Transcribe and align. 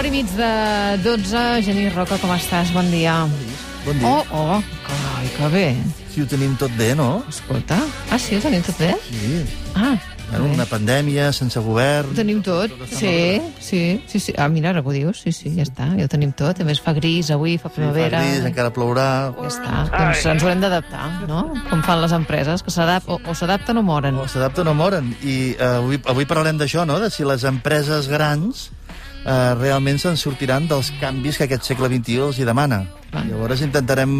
quart 0.00 0.08
i 0.08 0.16
mig 0.16 0.30
de 0.32 0.96
12. 1.04 1.40
Genís 1.60 1.92
Roca, 1.92 2.16
com 2.16 2.30
estàs? 2.32 2.70
Bon 2.72 2.86
dia. 2.88 3.26
Bon 3.84 3.98
dia. 3.98 4.08
Oh, 4.08 4.24
oh, 4.32 4.62
carai, 4.86 5.26
que 5.34 5.48
bé. 5.52 5.66
Si 6.08 6.22
ho 6.22 6.28
tenim 6.30 6.54
tot 6.56 6.72
bé, 6.78 6.94
no? 6.96 7.18
Escolta. 7.28 7.76
Ah, 8.08 8.16
sí, 8.16 8.38
ho 8.38 8.40
tenim 8.40 8.64
tot 8.64 8.80
bé? 8.80 8.94
Sí. 9.10 9.42
Ah, 9.76 9.98
bé. 10.30 10.40
una 10.40 10.64
pandèmia, 10.64 11.34
sense 11.36 11.60
govern... 11.60 12.14
Ho 12.14 12.16
tenim 12.16 12.40
tot. 12.40 12.72
Sí, 12.88 13.42
sí, 13.60 14.00
sí, 14.08 14.22
sí. 14.24 14.34
Ah, 14.40 14.48
mira, 14.48 14.70
ara 14.72 14.80
que 14.80 14.88
ho 14.88 14.96
dius. 14.96 15.20
Sí, 15.20 15.34
sí, 15.36 15.52
ja 15.58 15.68
està. 15.68 15.90
Ja 15.98 16.08
ho 16.08 16.14
tenim 16.16 16.32
tot. 16.32 16.64
A 16.64 16.64
més, 16.64 16.80
fa 16.80 16.96
gris 16.96 17.28
avui, 17.36 17.58
fa 17.58 17.68
Sí, 17.68 17.74
fa 17.74 17.76
primavera. 17.76 18.24
gris, 18.24 18.48
encara 18.54 18.72
plourà... 18.72 19.06
Ja 19.36 19.52
està. 19.52 19.84
Doncs 19.92 20.26
ens 20.32 20.48
haurem 20.48 20.64
d'adaptar, 20.64 21.12
no? 21.28 21.44
Com 21.68 21.84
fan 21.84 22.00
les 22.00 22.16
empreses, 22.16 22.64
que 22.64 22.72
s'adap 22.72 23.04
o, 23.04 23.20
o 23.20 23.36
s'adapten 23.36 23.76
o 23.76 23.84
moren. 23.84 24.16
O 24.16 24.28
s'adapten 24.32 24.72
o 24.72 24.78
moren. 24.80 25.12
I 25.20 25.40
eh, 25.58 25.72
avui, 25.76 26.00
avui 26.08 26.24
parlarem 26.24 26.56
d'això, 26.56 26.88
no?, 26.88 27.02
de 27.04 27.12
si 27.12 27.28
les 27.28 27.44
empreses 27.44 28.08
grans 28.08 28.70
eh, 29.24 29.54
realment 29.60 30.00
se'n 30.00 30.18
sortiran 30.20 30.68
dels 30.70 30.92
canvis 31.00 31.38
que 31.38 31.48
aquest 31.48 31.68
segle 31.70 31.90
XXI 31.92 32.26
els 32.28 32.40
hi 32.40 32.48
demana. 32.48 32.84
Clar. 33.10 33.24
Llavors 33.30 33.64
intentarem... 33.66 34.12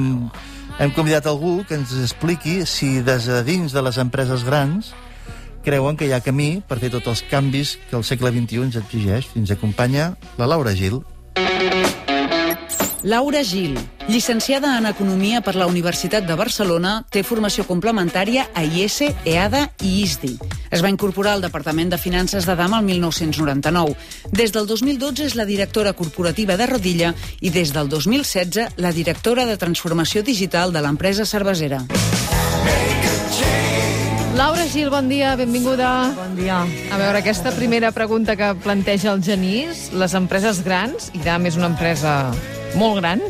Hem 0.81 0.93
convidat 0.97 1.27
algú 1.29 1.59
que 1.69 1.77
ens 1.77 1.91
expliqui 1.93 2.63
si 2.65 3.03
des 3.05 3.27
de 3.29 3.43
dins 3.45 3.75
de 3.77 3.83
les 3.85 3.99
empreses 4.01 4.47
grans 4.47 4.95
creuen 5.61 5.99
que 6.01 6.07
hi 6.09 6.15
ha 6.17 6.23
camí 6.25 6.63
per 6.65 6.79
fer 6.81 6.89
tots 6.95 7.11
els 7.11 7.21
canvis 7.29 7.75
que 7.91 7.99
el 7.99 8.05
segle 8.09 8.33
XXI 8.33 8.63
ens 8.65 8.79
exigeix. 8.81 9.29
Ens 9.37 9.53
acompanya 9.53 10.15
la 10.41 10.49
Laura 10.49 10.73
Gil. 10.73 11.03
Laura 13.03 13.43
Gil, 13.43 13.79
llicenciada 14.09 14.77
en 14.77 14.85
Economia 14.85 15.41
per 15.41 15.55
la 15.57 15.67
Universitat 15.67 16.27
de 16.29 16.35
Barcelona, 16.37 16.99
té 17.09 17.23
formació 17.25 17.65
complementària 17.65 18.51
a 18.53 18.65
IES, 18.67 18.99
EADA 19.25 19.63
i 19.81 20.03
ISDI. 20.03 20.35
Es 20.71 20.85
va 20.85 20.91
incorporar 20.93 21.33
al 21.33 21.41
Departament 21.41 21.89
de 21.89 21.99
Finances 21.99 22.45
de 22.45 22.57
Dama 22.57 22.81
el 22.81 22.85
1999. 22.85 23.97
Des 24.37 24.53
del 24.53 24.69
2012 24.69 25.31
és 25.31 25.39
la 25.39 25.49
directora 25.49 25.95
corporativa 25.95 26.59
de 26.61 26.67
Rodilla 26.69 27.15
i 27.41 27.49
des 27.49 27.73
del 27.73 27.89
2016 27.89 28.77
la 28.77 28.93
directora 28.93 29.49
de 29.49 29.57
Transformació 29.57 30.23
Digital 30.23 30.73
de 30.73 30.85
l'empresa 30.85 31.25
cervesera. 31.25 31.81
Laura 34.37 34.69
Gil, 34.69 34.91
bon 34.93 35.09
dia, 35.09 35.35
benvinguda. 35.37 36.13
Bon 36.17 36.37
dia. 36.37 36.63
A 36.93 37.01
veure, 37.01 37.19
aquesta 37.19 37.51
primera 37.57 37.91
pregunta 37.93 38.37
que 38.37 38.55
planteja 38.61 39.13
el 39.13 39.25
Genís, 39.25 39.89
les 39.93 40.15
empreses 40.15 40.63
grans, 40.65 41.11
i 41.17 41.25
DAM 41.25 41.49
és 41.49 41.57
una 41.57 41.73
empresa 41.73 42.33
molt 42.79 43.01
gran, 43.01 43.23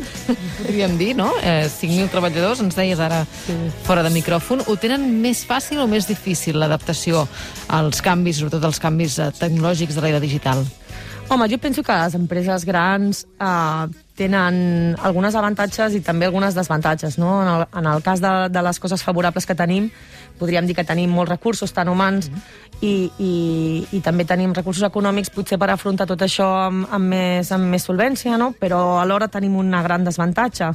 podríem 0.59 0.97
dir, 0.99 1.11
no? 1.17 1.29
Eh, 1.41 1.65
5.000 1.71 2.11
treballadors, 2.13 2.61
ens 2.63 2.77
deies 2.77 2.99
ara 3.01 3.23
sí. 3.45 3.55
fora 3.87 4.03
de 4.05 4.11
micròfon. 4.13 4.65
Ho 4.67 4.77
tenen 4.79 5.07
més 5.23 5.43
fàcil 5.47 5.81
o 5.81 5.87
més 5.89 6.07
difícil, 6.09 6.59
l'adaptació 6.61 7.25
als 7.71 8.03
canvis, 8.05 8.41
sobretot 8.41 8.69
als 8.69 8.81
canvis 8.81 9.17
eh, 9.19 9.31
tecnològics 9.39 9.97
de 9.97 10.05
l'era 10.05 10.21
digital? 10.23 10.63
Home, 11.31 11.47
jo 11.47 11.61
penso 11.63 11.83
que 11.83 11.95
les 11.95 12.15
empreses 12.17 12.65
grans 12.67 13.25
eh, 13.39 13.85
tenen 14.21 14.95
algunes 15.01 15.35
avantatges 15.35 15.95
i 15.97 16.01
també 16.05 16.27
algunes 16.29 16.55
desavantatges. 16.57 17.17
No? 17.21 17.39
En, 17.41 17.49
el, 17.55 17.67
en 17.81 17.89
el 17.93 18.03
cas 18.05 18.21
de, 18.21 18.33
de 18.53 18.63
les 18.65 18.79
coses 18.79 19.03
favorables 19.03 19.47
que 19.49 19.57
tenim, 19.57 19.89
podríem 20.39 20.67
dir 20.69 20.77
que 20.77 20.85
tenim 20.87 21.11
molts 21.13 21.33
recursos, 21.33 21.73
tant 21.73 21.89
humans, 21.89 22.29
i, 22.81 23.11
i, 23.21 23.33
i 23.93 24.01
també 24.05 24.25
tenim 24.29 24.55
recursos 24.57 24.85
econòmics 24.87 25.33
potser 25.33 25.59
per 25.61 25.69
afrontar 25.73 26.07
tot 26.09 26.21
això 26.25 26.47
amb, 26.67 26.87
amb, 26.89 27.13
més, 27.13 27.51
amb 27.53 27.69
més 27.73 27.85
solvència, 27.85 28.37
no? 28.41 28.51
però 28.57 29.01
alhora 29.01 29.29
tenim 29.31 29.57
una 29.61 29.83
gran 29.85 30.05
desavantatge, 30.07 30.71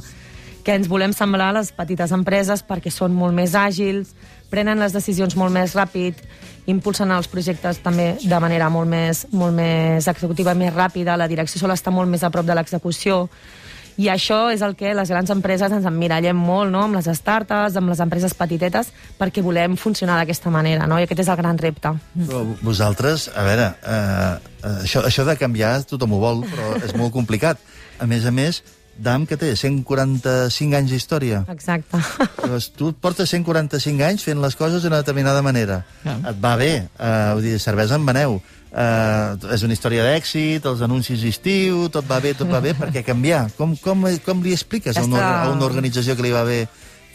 que 0.63 0.75
ens 0.75 0.89
volem 0.91 1.13
semblar 1.15 1.53
a 1.53 1.59
les 1.61 1.71
petites 1.71 2.11
empreses 2.11 2.63
perquè 2.67 2.91
són 2.91 3.15
molt 3.15 3.35
més 3.35 3.55
àgils, 3.55 4.11
prenen 4.51 4.79
les 4.79 4.95
decisions 4.95 5.35
molt 5.39 5.55
més 5.55 5.75
ràpid, 5.75 6.19
impulsen 6.67 7.11
els 7.15 7.29
projectes 7.31 7.79
també 7.83 8.13
de 8.23 8.39
manera 8.43 8.67
molt 8.69 8.89
més, 8.91 9.25
molt 9.31 9.55
més 9.55 10.07
executiva, 10.07 10.55
més 10.57 10.73
ràpida, 10.75 11.17
la 11.17 11.29
direcció 11.31 11.61
sol 11.61 11.73
està 11.75 11.93
molt 11.95 12.11
més 12.11 12.23
a 12.23 12.31
prop 12.33 12.45
de 12.45 12.55
l'execució, 12.57 13.25
i 13.97 14.11
això 14.13 14.51
és 14.53 14.61
el 14.61 14.75
que 14.77 14.91
les 14.93 15.09
grans 15.09 15.31
empreses 15.33 15.73
ens 15.73 15.85
emmirallem 15.89 16.37
molt, 16.37 16.69
no?, 16.69 16.83
amb 16.85 16.99
les 16.99 17.07
startups, 17.17 17.79
amb 17.79 17.89
les 17.89 18.01
empreses 18.03 18.35
petitetes, 18.37 18.91
perquè 19.17 19.41
volem 19.41 19.73
funcionar 19.79 20.19
d'aquesta 20.19 20.53
manera, 20.53 20.85
no?, 20.85 20.99
i 21.01 21.07
aquest 21.07 21.23
és 21.23 21.31
el 21.33 21.39
gran 21.39 21.57
repte. 21.57 21.95
Però 22.27 22.43
vosaltres, 22.61 23.25
a 23.33 23.45
veure, 23.47 23.71
eh, 23.81 24.53
eh, 24.61 24.75
això, 24.83 25.01
això 25.09 25.25
de 25.25 25.37
canviar 25.41 25.79
tothom 25.89 26.13
ho 26.13 26.21
vol, 26.21 26.45
però 26.45 26.75
és 26.77 26.93
molt 26.93 27.15
complicat. 27.15 27.57
A 27.97 28.05
més 28.05 28.29
a 28.29 28.31
més, 28.31 28.61
DAM, 29.03 29.25
que 29.29 29.37
té 29.39 29.53
145 29.55 30.77
anys 30.77 30.93
d'història. 30.93 31.43
Exacte. 31.53 31.99
Llavors, 32.41 32.69
tu 32.77 32.91
portes 33.01 33.29
145 33.33 34.05
anys 34.07 34.25
fent 34.27 34.41
les 34.43 34.57
coses 34.59 34.83
d'una 34.83 35.01
determinada 35.03 35.43
manera. 35.45 35.83
Ja. 36.03 36.17
Et 36.31 36.39
va 36.43 36.55
bé, 36.59 36.71
eh, 36.87 37.11
vull 37.33 37.45
dir, 37.45 37.57
cervesa 37.63 37.99
en 37.99 38.05
veneu. 38.07 38.41
Eh, 38.67 39.53
és 39.55 39.63
una 39.63 39.73
història 39.73 40.03
d'èxit, 40.05 40.65
els 40.67 40.83
anuncis 40.85 41.21
d'estiu, 41.23 41.87
tot 41.93 42.05
va 42.09 42.19
bé, 42.23 42.33
tot 42.37 42.51
va 42.51 42.59
bé, 42.61 42.75
per 42.77 42.91
què 42.93 43.05
canviar? 43.05 43.47
Com, 43.57 43.77
com, 43.81 44.03
com 44.25 44.43
li 44.43 44.53
expliques 44.53 44.97
a 44.97 45.05
una, 45.07 45.23
a 45.45 45.49
una 45.53 45.65
organització 45.65 46.17
que 46.17 46.27
li 46.27 46.35
va 46.35 46.43
bé 46.47 46.65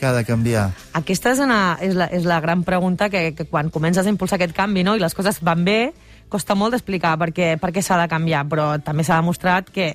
que 0.02 0.08
ha 0.08 0.14
de 0.16 0.24
canviar? 0.26 0.70
Aquesta 0.98 1.30
és, 1.30 1.42
una, 1.44 1.76
és, 1.78 1.92
la, 1.94 2.08
és 2.10 2.24
la 2.26 2.40
gran 2.42 2.64
pregunta 2.66 3.06
que, 3.12 3.28
que 3.38 3.46
quan 3.46 3.70
comences 3.70 4.02
a 4.02 4.10
impulsar 4.10 4.40
aquest 4.40 4.56
canvi 4.56 4.82
no, 4.82 4.96
i 4.98 5.02
les 5.02 5.14
coses 5.14 5.38
van 5.46 5.62
bé, 5.62 5.92
costa 6.32 6.56
molt 6.58 6.74
d'explicar 6.74 7.14
per 7.20 7.30
què, 7.36 7.52
per 7.62 7.70
què 7.70 7.84
s'ha 7.84 8.00
de 8.00 8.08
canviar, 8.10 8.42
però 8.50 8.72
també 8.82 9.06
s'ha 9.06 9.20
demostrat 9.20 9.70
que 9.70 9.92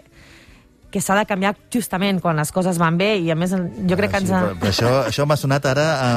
que 0.89 1.01
s'ha 1.03 1.15
de 1.19 1.25
canviar 1.27 1.51
justament 1.73 2.21
quan 2.23 2.37
les 2.39 2.51
coses 2.55 2.77
van 2.79 2.95
bé 2.97 3.17
i 3.19 3.29
a 3.29 3.35
més 3.35 3.51
jo 3.51 3.97
crec 3.99 4.11
que 4.13 4.17
Ah, 4.17 4.21
ens... 4.21 4.29
sí, 4.29 4.33
però, 4.33 4.53
però 4.61 4.69
això, 4.71 4.91
això 5.09 5.25
m'ha 5.27 5.35
sonat 5.37 5.65
ara 5.67 5.85
a, 5.99 6.11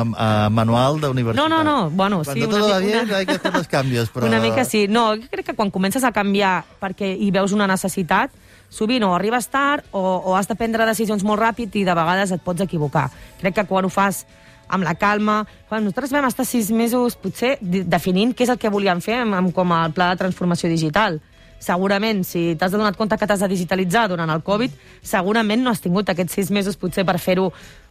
a 0.47 0.51
manual 0.51 1.01
d'universitat. 1.03 1.43
No, 1.43 1.49
no, 1.51 1.65
no, 1.67 1.91
bueno, 1.91 2.23
Quan 2.23 2.37
sí, 2.37 2.45
tot 2.47 2.55
una 2.55 2.61
va 2.63 2.67
mica- 2.79 2.79
bien, 2.87 3.05
una- 3.09 3.17
hay 3.19 3.27
que 3.27 3.33
hacer 3.33 3.53
los 3.55 3.67
cambios, 3.69 4.11
però... 4.15 4.27
Una 4.29 4.39
mica 4.41 4.65
sí. 4.65 4.87
No, 4.89 5.17
jo 5.17 5.27
crec 5.31 5.47
que 5.47 5.55
quan 5.59 5.71
comences 5.75 6.05
a 6.05 6.13
canviar 6.13 6.63
perquè 6.81 7.11
hi 7.19 7.31
veus 7.35 7.51
una 7.53 7.67
necessitat, 7.67 8.31
sovint 8.71 9.03
o 9.03 9.15
arribes 9.17 9.49
tard 9.51 9.83
o, 9.91 9.99
o 10.25 10.37
has 10.39 10.47
de 10.47 10.55
prendre 10.55 10.87
decisions 10.87 11.25
molt 11.27 11.43
ràpid 11.43 11.75
i 11.75 11.83
de 11.85 11.95
vegades 11.99 12.31
et 12.31 12.41
pots 12.47 12.63
equivocar. 12.63 13.09
Crec 13.41 13.55
que 13.59 13.65
quan 13.67 13.85
ho 13.85 13.91
fas 13.91 14.23
amb 14.71 14.85
la 14.87 14.95
calma... 14.95 15.41
Quan 15.69 15.83
nosaltres 15.83 16.13
vam 16.15 16.25
estar 16.31 16.47
sis 16.47 16.71
mesos 16.71 17.17
potser 17.19 17.57
de- 17.61 17.83
definint 17.83 18.33
què 18.39 18.47
és 18.47 18.51
el 18.55 18.59
que 18.63 18.71
volíem 18.71 19.03
fer 19.03 19.19
amb, 19.25 19.35
amb, 19.35 19.51
com 19.55 19.75
el 19.75 19.91
pla 19.95 20.13
de 20.15 20.21
transformació 20.23 20.71
digital. 20.71 21.19
Segurament, 21.60 22.25
si 22.25 22.54
t'has 22.59 22.72
donat 22.72 22.97
compte 22.97 23.19
que 23.21 23.26
t'has 23.28 23.43
de 23.44 23.48
digitalitzar 23.53 24.06
durant 24.09 24.31
el 24.32 24.41
Covid, 24.43 24.72
segurament 25.04 25.60
no 25.62 25.71
has 25.75 25.82
tingut 25.84 26.09
aquests 26.09 26.38
sis 26.38 26.50
mesos 26.50 26.78
potser 26.81 27.04
per 27.04 27.19
fer-ho 27.21 27.50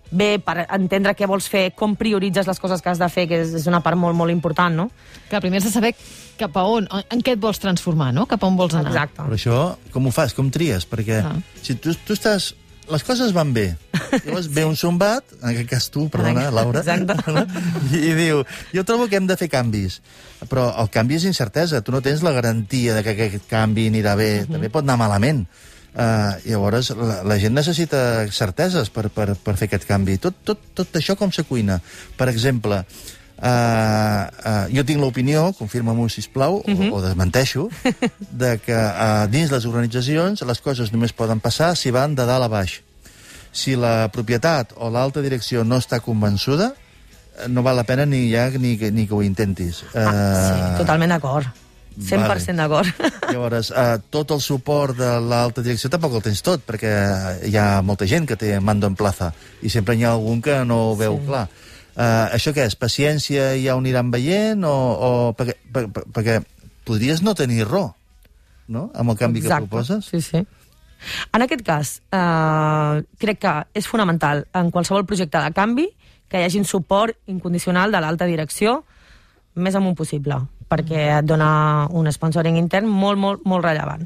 bé, 0.09 0.40
per 0.41 0.63
entendre 0.74 1.13
què 1.13 1.28
vols 1.30 1.46
fer, 1.47 1.68
com 1.78 1.94
prioritzes 1.96 2.47
les 2.50 2.57
coses 2.59 2.81
que 2.81 2.90
has 2.90 2.97
de 2.97 3.09
fer, 3.13 3.28
que 3.30 3.44
és, 3.44 3.52
és 3.59 3.68
una 3.69 3.81
part 3.85 3.96
molt, 3.97 4.18
molt 4.18 4.34
important, 4.34 4.74
no? 4.74 4.88
Que 5.30 5.38
primer 5.44 5.62
has 5.62 5.68
de 5.69 5.74
saber 5.75 5.91
cap 6.40 6.56
a 6.57 6.63
on, 6.66 6.88
en 7.13 7.22
què 7.22 7.35
et 7.35 7.40
vols 7.44 7.59
transformar, 7.62 8.09
no? 8.16 8.25
Cap 8.25 8.41
a 8.41 8.47
on 8.50 8.57
vols 8.57 8.74
anar. 8.74 8.90
Exacte. 8.90 9.22
Però 9.22 9.38
això, 9.38 9.59
com 9.94 10.07
ho 10.09 10.12
fas? 10.16 10.34
Com 10.34 10.50
tries? 10.50 10.88
Perquè 10.90 11.22
Ah. 11.22 11.36
si 11.62 11.75
tu, 11.75 11.94
tu 11.94 12.18
estàs... 12.18 12.56
Les 12.90 13.04
coses 13.06 13.34
van 13.36 13.52
bé. 13.54 13.68
Llavors 14.26 14.48
ve 14.50 14.64
un 14.66 14.76
sombat, 14.80 15.26
en 15.42 15.52
aquest 15.52 15.70
cas 15.70 15.90
tu, 15.94 16.08
perdona, 16.10 16.48
Laura, 16.54 16.82
Exacte. 16.82 17.18
i, 17.94 18.00
i 18.10 18.14
diu, 18.18 18.42
jo 18.74 18.84
trobo 18.88 19.06
que 19.10 19.20
hem 19.20 19.28
de 19.30 19.38
fer 19.38 19.50
canvis. 19.54 20.00
Però 20.50 20.70
el 20.82 20.90
canvi 20.94 21.20
és 21.20 21.28
incertesa. 21.30 21.84
Tu 21.86 21.94
no 21.94 22.02
tens 22.06 22.24
la 22.26 22.34
garantia 22.34 22.98
de 22.98 23.04
que 23.06 23.14
aquest 23.14 23.46
canvi 23.52 23.90
anirà 23.92 24.16
bé. 24.18 24.32
També 24.50 24.72
pot 24.74 24.88
anar 24.88 24.98
malament. 25.02 25.46
Uh, 25.90 26.38
llavors, 26.46 26.92
la, 26.98 27.22
la 27.25 27.38
gent 27.42 27.56
necessita 27.58 28.02
certeses 28.34 28.92
per, 28.94 29.08
per, 29.13 29.34
per 29.38 29.56
fer 29.60 29.69
aquest 29.69 29.88
canvi. 29.90 30.18
Tot, 30.22 30.42
tot, 30.46 30.68
tot 30.78 31.00
això 31.00 31.18
com 31.19 31.34
se 31.36 31.46
cuina? 31.50 31.80
Per 32.18 32.30
exemple, 32.31 32.84
Uh, 33.40 34.28
uh, 34.44 34.66
jo 34.68 34.84
tinc 34.84 35.00
l'opinió, 35.00 35.46
confirma-m'ho, 35.56 36.10
sisplau, 36.12 36.58
uh 36.60 36.66
-huh. 36.68 36.90
o, 36.92 36.98
o 36.98 37.02
desmenteixo, 37.02 37.69
de 38.44 38.60
que 38.60 38.75
uh, 38.75 39.31
dins 39.31 39.50
les 39.50 39.66
organitzacions 39.66 40.42
les 40.42 40.60
coses 40.60 40.92
només 40.92 41.13
poden 41.13 41.40
passar 41.40 41.75
si 41.78 41.90
van 41.90 42.16
de 42.16 42.25
dalt 42.25 42.44
a 42.44 42.50
baix. 42.52 42.81
Si 43.51 43.75
la 43.75 44.10
propietat 44.13 44.75
o 44.78 44.92
l'alta 44.94 45.24
direcció 45.25 45.63
no 45.66 45.80
està 45.81 46.01
convençuda, 46.06 46.74
eh, 46.74 47.48
no 47.50 47.63
val 47.66 47.80
la 47.80 47.88
pena 47.88 48.06
ni 48.06 48.28
ja 48.31 48.50
ni, 48.57 48.75
ni 48.78 49.07
que 49.07 49.16
ho 49.18 49.24
intentis. 49.25 49.84
Ah, 49.94 50.12
sí, 50.13 50.62
totalment 50.84 51.16
d'acord. 51.16 51.50
100% 52.00 52.28
vale. 52.28 52.56
d'acord. 52.56 52.88
Llavors, 53.34 53.72
uh, 53.72 53.98
tot 54.10 54.31
el 54.31 54.42
suport 54.42 54.96
de 54.98 55.10
l'alta 55.19 55.63
direcció 55.66 55.90
tampoc 55.92 56.16
el 56.16 56.24
tens 56.30 56.42
tot, 56.46 56.63
perquè 56.66 56.94
hi 57.50 57.57
ha 57.60 57.81
molta 57.84 58.07
gent 58.07 58.28
que 58.30 58.38
té 58.40 58.54
mando 58.63 58.88
en 58.88 58.96
plaza 58.96 59.34
i 59.62 59.72
sempre 59.74 59.98
hi 59.98 60.06
ha 60.06 60.13
algun 60.16 60.42
que 60.42 60.62
no 60.66 60.80
ho 60.92 60.96
veu 61.00 61.19
sí. 61.19 61.25
clar. 61.28 61.48
Uh, 62.00 62.30
això 62.38 62.54
què 62.56 62.69
és? 62.69 62.78
Paciència 62.80 63.51
i 63.60 63.66
ja 63.66 63.75
ho 63.75 63.81
aniran 63.84 64.13
veient? 64.13 64.63
O, 64.63 64.72
o 64.72 65.10
perquè, 65.36 65.57
per, 65.74 65.88
per, 65.92 66.06
perquè 66.16 66.38
podries 66.88 67.24
no 67.25 67.36
tenir 67.36 67.66
raó, 67.68 67.92
no?, 68.72 68.88
amb 68.96 69.12
el 69.12 69.19
canvi 69.19 69.44
Exacte. 69.44 69.66
que 69.66 69.68
proposes. 69.68 70.07
Sí, 70.07 70.22
sí. 70.24 70.46
En 71.34 71.44
aquest 71.46 71.63
cas, 71.66 72.01
eh, 72.12 73.04
crec 73.19 73.40
que 73.40 73.54
és 73.74 73.88
fonamental 73.88 74.46
en 74.54 74.72
qualsevol 74.72 75.06
projecte 75.06 75.40
de 75.40 75.51
canvi 75.56 75.88
que 76.30 76.40
hi 76.40 76.46
hagi 76.46 76.63
suport 76.63 77.18
incondicional 77.28 77.92
de 77.92 78.01
l'alta 78.01 78.28
direcció 78.30 78.84
més 79.56 79.75
amunt 79.75 79.96
possible, 79.98 80.38
perquè 80.69 81.19
et 81.19 81.25
dona 81.25 81.88
un 81.90 82.12
sponsoring 82.12 82.57
intern 82.60 82.88
molt, 82.88 83.19
molt, 83.19 83.46
molt 83.46 83.66
rellevant. 83.66 84.06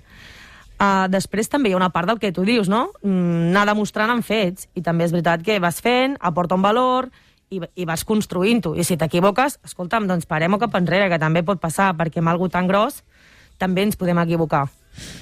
Uh, 0.83 1.05
després 1.07 1.47
també 1.47 1.69
hi 1.69 1.75
ha 1.75 1.79
una 1.79 1.91
part 1.93 2.09
del 2.09 2.19
que 2.19 2.31
tu 2.33 2.43
dius, 2.43 2.67
no? 2.67 2.89
Mm, 3.03 3.51
anar 3.53 3.67
demostrant 3.69 4.09
amb 4.09 4.25
fets, 4.25 4.67
i 4.75 4.81
també 4.81 5.05
és 5.05 5.13
veritat 5.13 5.43
que 5.45 5.59
vas 5.61 5.79
fent, 5.83 6.17
aporta 6.19 6.57
un 6.57 6.65
valor, 6.65 7.11
i, 7.53 7.61
i 7.75 7.85
vas 7.85 8.03
construint-ho. 8.07 8.73
I 8.75 8.85
si 8.87 8.97
t'equivoques, 8.99 9.59
escolta'm, 9.67 10.07
doncs 10.09 10.27
parem-ho 10.29 10.59
cap 10.61 10.75
enrere, 10.79 11.09
que 11.11 11.21
també 11.21 11.43
pot 11.45 11.61
passar, 11.61 11.91
perquè 11.99 12.23
amb 12.23 12.33
algú 12.33 12.49
tan 12.51 12.67
gros 12.71 13.03
també 13.61 13.85
ens 13.85 13.99
podem 13.99 14.19
equivocar. 14.23 14.65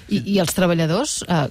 I, 0.10 0.22
I 0.36 0.42
els 0.44 0.54
treballadors... 0.58 1.22
Eh, 1.28 1.48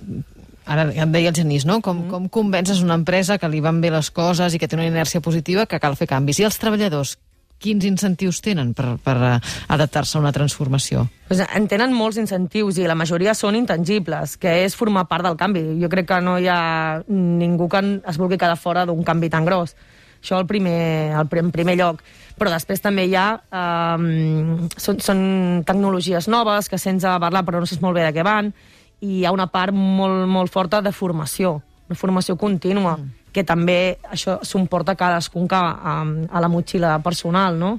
ara 0.70 0.84
em 0.92 1.10
deia 1.10 1.32
el 1.32 1.34
Genís, 1.34 1.64
no? 1.66 1.80
Com, 1.82 2.04
com 2.10 2.28
convences 2.30 2.78
una 2.84 2.94
empresa 2.94 3.40
que 3.42 3.48
li 3.50 3.58
van 3.64 3.80
bé 3.82 3.90
les 3.90 4.10
coses 4.14 4.54
i 4.54 4.60
que 4.60 4.68
té 4.70 4.76
una 4.78 4.86
inèrcia 4.86 5.18
positiva 5.24 5.64
que 5.66 5.80
cal 5.82 5.96
fer 5.98 6.06
canvis? 6.06 6.38
I 6.38 6.46
els 6.46 6.60
treballadors, 6.62 7.16
quins 7.60 7.84
incentius 7.84 8.40
tenen 8.44 8.72
per, 8.74 8.94
per 9.04 9.16
eh, 9.18 9.34
adaptar-se 9.68 10.16
a 10.16 10.22
una 10.22 10.32
transformació? 10.32 11.04
Pues 11.28 11.42
en 11.44 11.68
tenen 11.70 11.94
molts 11.94 12.18
incentius 12.22 12.80
i 12.80 12.88
la 12.88 12.96
majoria 12.98 13.36
són 13.36 13.58
intangibles, 13.58 14.36
que 14.40 14.60
és 14.64 14.76
formar 14.78 15.06
part 15.10 15.26
del 15.28 15.38
canvi. 15.40 15.64
Jo 15.82 15.90
crec 15.92 16.08
que 16.08 16.20
no 16.24 16.38
hi 16.40 16.48
ha 16.50 16.60
ningú 17.08 17.68
que 17.70 17.84
es 18.00 18.20
vulgui 18.20 18.40
quedar 18.40 18.58
fora 18.58 18.86
d'un 18.88 19.04
canvi 19.04 19.30
tan 19.30 19.48
gros. 19.48 19.76
Això 20.20 20.40
el 20.40 20.46
primer, 20.46 21.12
el, 21.16 21.28
pri- 21.28 21.44
en 21.44 21.52
primer 21.54 21.76
lloc. 21.80 22.02
Però 22.38 22.52
després 22.52 22.80
també 22.80 23.06
hi 23.08 23.16
ha... 23.16 23.28
Um, 23.50 24.68
són, 24.76 25.00
són 25.00 25.22
tecnologies 25.66 26.28
noves 26.28 26.68
que 26.68 26.78
sents 26.80 27.04
a 27.04 27.18
parlar 27.20 27.44
però 27.44 27.60
no 27.60 27.68
saps 27.68 27.82
molt 27.84 27.98
bé 27.98 28.06
de 28.06 28.12
què 28.16 28.24
van 28.26 28.52
i 29.00 29.20
hi 29.20 29.24
ha 29.24 29.32
una 29.32 29.48
part 29.48 29.72
molt, 29.72 30.26
molt 30.28 30.52
forta 30.52 30.82
de 30.84 30.92
formació, 30.92 31.56
una 31.88 31.96
formació 31.96 32.36
contínua, 32.36 32.98
mm. 32.98 33.32
que 33.32 33.44
també 33.48 33.98
això 34.12 34.38
s'ho 34.44 34.60
emporta 34.60 34.96
cadascun 34.96 35.48
que, 35.48 35.56
a, 35.56 35.96
a 36.04 36.42
la 36.44 36.52
motxilla 36.52 36.98
personal, 37.04 37.56
no? 37.58 37.78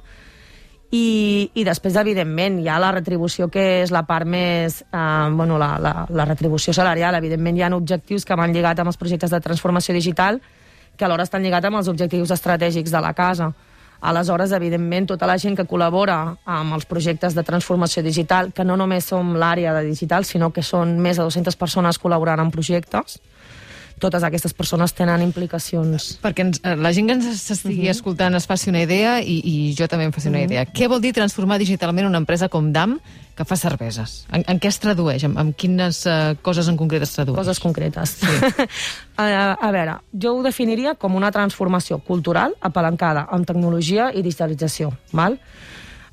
I, 0.91 1.47
i 1.55 1.63
després, 1.63 1.95
evidentment, 1.95 2.57
hi 2.59 2.67
ha 2.67 2.79
la 2.81 2.89
retribució, 2.91 3.47
que 3.47 3.83
és 3.85 3.93
la 3.95 4.01
part 4.03 4.27
més... 4.27 4.81
Eh, 4.91 5.27
bueno, 5.31 5.55
la, 5.61 5.77
la, 5.79 5.93
la 6.11 6.25
retribució 6.27 6.73
salarial. 6.75 7.15
Evidentment, 7.15 7.55
hi 7.55 7.63
ha 7.63 7.69
objectius 7.77 8.27
que 8.27 8.35
van 8.35 8.51
lligats 8.51 8.83
amb 8.83 8.91
els 8.91 8.99
projectes 8.99 9.31
de 9.31 9.39
transformació 9.39 9.95
digital 9.95 10.41
que 10.97 11.05
alhora 11.05 11.25
estan 11.27 11.43
lligats 11.43 11.67
amb 11.67 11.79
els 11.81 11.89
objectius 11.91 12.31
estratègics 12.31 12.91
de 12.91 13.01
la 13.01 13.13
casa. 13.13 13.51
Aleshores, 14.01 14.51
evidentment, 14.57 15.05
tota 15.11 15.27
la 15.29 15.38
gent 15.38 15.55
que 15.57 15.67
col·labora 15.69 16.17
amb 16.49 16.73
els 16.73 16.88
projectes 16.89 17.35
de 17.38 17.43
transformació 17.45 18.01
digital, 18.01 18.49
que 18.51 18.65
no 18.65 18.77
només 18.77 19.05
som 19.05 19.35
l'àrea 19.38 19.75
de 19.77 19.83
digital, 19.85 20.25
sinó 20.25 20.49
que 20.49 20.63
són 20.65 20.97
més 20.99 21.21
de 21.21 21.27
200 21.27 21.55
persones 21.55 22.01
col·laborant 22.01 22.41
en 22.41 22.49
projectes, 22.51 23.19
totes 24.01 24.25
aquestes 24.25 24.56
persones 24.57 24.94
tenen 24.98 25.21
implicacions. 25.24 26.18
Perquè 26.24 26.45
ens, 26.48 26.62
eh, 26.65 26.75
la 26.75 26.92
gent 26.95 27.07
que 27.07 27.15
ens 27.19 27.27
estigui 27.53 27.86
uh 27.86 27.88
-huh. 27.88 27.95
escoltant 27.95 28.36
es 28.36 28.48
faci 28.48 28.69
una 28.69 28.81
idea 28.81 29.21
i, 29.21 29.39
i 29.44 29.75
jo 29.77 29.88
també 29.88 30.06
em 30.06 30.12
faci 30.12 30.27
una 30.30 30.42
idea. 30.42 30.65
Què 30.65 30.88
vol 30.89 31.01
dir 31.01 31.13
transformar 31.13 31.59
digitalment 31.59 32.07
una 32.07 32.18
empresa 32.18 32.50
com 32.50 32.71
DAM 32.71 33.00
que 33.36 33.45
fa 33.45 33.56
cerveses? 33.56 34.25
En, 34.31 34.44
en 34.48 34.59
què 34.59 34.68
es 34.68 34.80
tradueix? 34.80 35.24
En, 35.24 35.38
en 35.38 35.53
quines 35.53 36.06
uh, 36.06 36.36
coses 36.42 36.68
en 36.68 36.77
concret 36.77 37.03
es 37.03 37.13
tradueix? 37.13 37.38
Coses 37.38 37.59
concretes. 37.59 38.09
Sí. 38.09 38.27
a, 39.18 39.53
a 39.53 39.71
veure, 39.71 40.00
jo 40.13 40.36
ho 40.36 40.44
definiria 40.44 40.95
com 40.95 41.15
una 41.15 41.31
transformació 41.31 42.00
cultural 42.00 42.53
apalancada 42.59 43.27
amb 43.30 43.45
tecnologia 43.45 44.12
i 44.13 44.21
digitalització. 44.21 44.92
Val? 45.13 45.39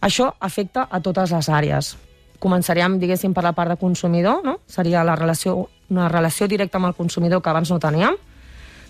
Això 0.01 0.35
afecta 0.39 0.87
a 0.91 1.01
totes 1.01 1.33
les 1.35 1.49
àrees. 1.49 1.97
Començaríem, 2.39 3.01
diguéssim, 3.03 3.33
per 3.35 3.43
la 3.43 3.53
part 3.53 3.73
de 3.73 3.77
consumidor, 3.81 4.45
no? 4.45 4.61
seria 4.67 5.03
la 5.05 5.17
relació, 5.19 5.69
una 5.91 6.09
relació 6.09 6.49
directa 6.49 6.79
amb 6.79 6.91
el 6.91 6.97
consumidor 6.97 7.43
que 7.43 7.51
abans 7.51 7.71
no 7.71 7.79
teníem, 7.83 8.17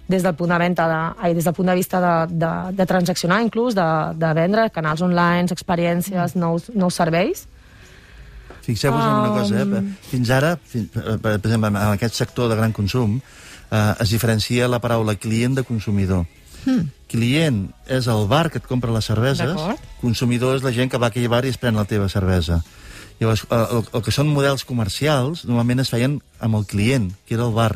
des 0.09 0.25
del 0.25 0.35
punt 0.35 0.50
de 0.50 0.59
venda 0.59 0.87
de, 0.89 1.00
ai, 1.21 1.35
des 1.37 1.45
del 1.45 1.55
punt 1.55 1.69
de 1.69 1.75
vista 1.77 2.00
de, 2.00 2.35
de, 2.41 2.53
de 2.77 2.87
transaccionar 2.87 3.43
inclús, 3.45 3.77
de, 3.77 3.89
de 4.17 4.33
vendre 4.35 4.71
canals 4.73 5.03
online, 5.05 5.53
experiències, 5.53 6.35
mm. 6.35 6.41
nous, 6.41 6.71
nous 6.75 6.95
serveis. 6.95 7.47
Fixeu-vos 8.65 9.00
en 9.00 9.15
una 9.21 9.33
cosa, 9.33 9.62
eh? 9.62 9.83
Fins 10.11 10.31
ara, 10.31 10.56
fins, 10.61 10.91
per, 10.93 11.37
exemple, 11.39 11.71
en 11.71 11.77
aquest 11.93 12.17
sector 12.17 12.50
de 12.50 12.56
gran 12.56 12.73
consum, 12.77 13.21
eh, 13.71 13.95
es 14.00 14.11
diferencia 14.11 14.69
la 14.69 14.81
paraula 14.81 15.15
client 15.17 15.56
de 15.56 15.65
consumidor. 15.65 16.27
Hmm. 16.65 16.91
Client 17.09 17.62
és 17.87 18.09
el 18.12 18.27
bar 18.29 18.50
que 18.53 18.61
et 18.61 18.67
compra 18.69 18.93
les 18.93 19.06
cerveses, 19.09 19.56
consumidor 20.03 20.59
és 20.59 20.65
la 20.67 20.73
gent 20.77 20.91
que 20.93 21.00
va 21.00 21.09
a 21.09 21.15
aquell 21.15 21.29
bar 21.33 21.45
i 21.47 21.53
es 21.53 21.56
pren 21.61 21.79
la 21.81 21.87
teva 21.89 22.11
cervesa. 22.12 22.61
Llavors, 23.19 23.44
eh, 23.50 23.59
el, 23.59 23.85
el 23.93 24.03
que 24.06 24.15
són 24.15 24.31
models 24.31 24.65
comercials, 24.69 25.44
normalment 25.49 25.82
es 25.82 25.93
feien 25.93 26.19
amb 26.41 26.59
el 26.59 26.67
client, 26.70 27.12
que 27.26 27.38
era 27.38 27.47
el 27.49 27.55
bar. 27.56 27.75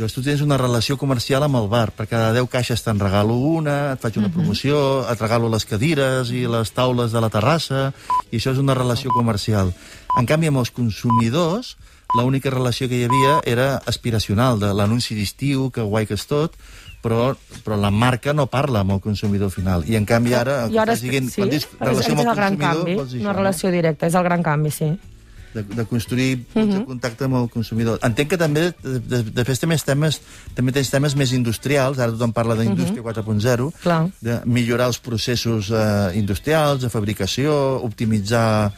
Llavors 0.00 0.14
tu 0.16 0.22
tens 0.24 0.40
una 0.40 0.56
relació 0.56 0.96
comercial 0.96 1.44
amb 1.44 1.58
el 1.58 1.68
bar. 1.68 1.90
Per 1.92 2.06
cada 2.08 2.32
10 2.32 2.48
caixes 2.48 2.80
te'n 2.80 3.00
regalo 3.02 3.36
una, 3.36 3.92
et 3.92 4.00
faig 4.00 4.16
una 4.16 4.30
promoció, 4.32 4.78
et 5.04 5.20
regalo 5.20 5.50
les 5.52 5.66
cadires 5.68 6.32
i 6.32 6.46
les 6.48 6.72
taules 6.72 7.12
de 7.12 7.20
la 7.20 7.28
terrassa, 7.32 7.90
i 8.30 8.38
això 8.38 8.54
és 8.54 8.62
una 8.62 8.76
relació 8.78 9.12
comercial. 9.12 9.74
En 10.16 10.28
canvi, 10.28 10.48
amb 10.48 10.62
els 10.62 10.72
consumidors, 10.72 11.74
l'única 12.16 12.50
relació 12.50 12.88
que 12.88 12.96
hi 12.96 13.04
havia 13.06 13.36
era 13.44 13.74
aspiracional, 13.86 14.58
de 14.58 14.72
l'anunci 14.72 15.14
d'estiu, 15.18 15.68
que 15.68 15.84
guai 15.84 16.08
que 16.08 16.16
és 16.16 16.24
tot, 16.26 16.56
però, 17.02 17.34
però 17.64 17.78
la 17.80 17.90
marca 17.90 18.34
no 18.36 18.46
parla 18.52 18.84
amb 18.84 18.96
el 18.96 19.00
consumidor 19.04 19.52
final. 19.54 19.84
I 19.88 19.96
en 19.98 20.08
canvi 20.08 20.34
ara, 20.36 20.62
I 20.70 20.80
ara 20.80 20.96
sí, 20.96 21.10
quan 21.10 21.52
dius 21.52 21.68
relació 21.78 22.16
amb 22.16 22.24
el 22.24 22.28
el 22.28 22.36
gran 22.36 22.58
consumidor, 22.58 22.82
canvi, 22.82 22.98
vols 22.98 23.14
dir 23.14 23.20
una 23.20 23.30
això, 23.30 23.32
no? 23.32 23.38
relació 23.38 23.72
directa, 23.74 24.10
és 24.10 24.18
el 24.18 24.28
gran 24.28 24.44
canvi, 24.46 24.74
sí. 24.74 24.90
de, 25.54 25.64
de 25.64 25.84
construir 25.88 26.44
punts 26.52 26.74
de 26.76 26.84
contacte 26.86 27.26
amb 27.26 27.40
el 27.40 27.48
consumidor. 27.50 27.98
Entenc 28.06 28.32
que 28.32 28.38
també, 28.40 28.68
de, 28.84 29.00
de, 29.00 29.22
després 29.34 29.62
també, 29.62 29.78
temes, 29.86 30.20
també 30.56 30.74
tens 30.76 30.92
temes 30.92 31.16
més 31.18 31.34
industrials, 31.36 31.98
ara 31.98 32.14
tothom 32.14 32.34
parla 32.36 32.56
d'indústria 32.58 33.02
4.0, 33.06 33.70
Clar. 33.82 34.02
de 34.20 34.38
millorar 34.46 34.90
els 34.92 35.00
processos 35.02 35.72
eh, 35.72 35.82
industrials, 36.20 36.84
de 36.84 36.92
fabricació, 36.92 37.56
optimitzar 37.86 38.70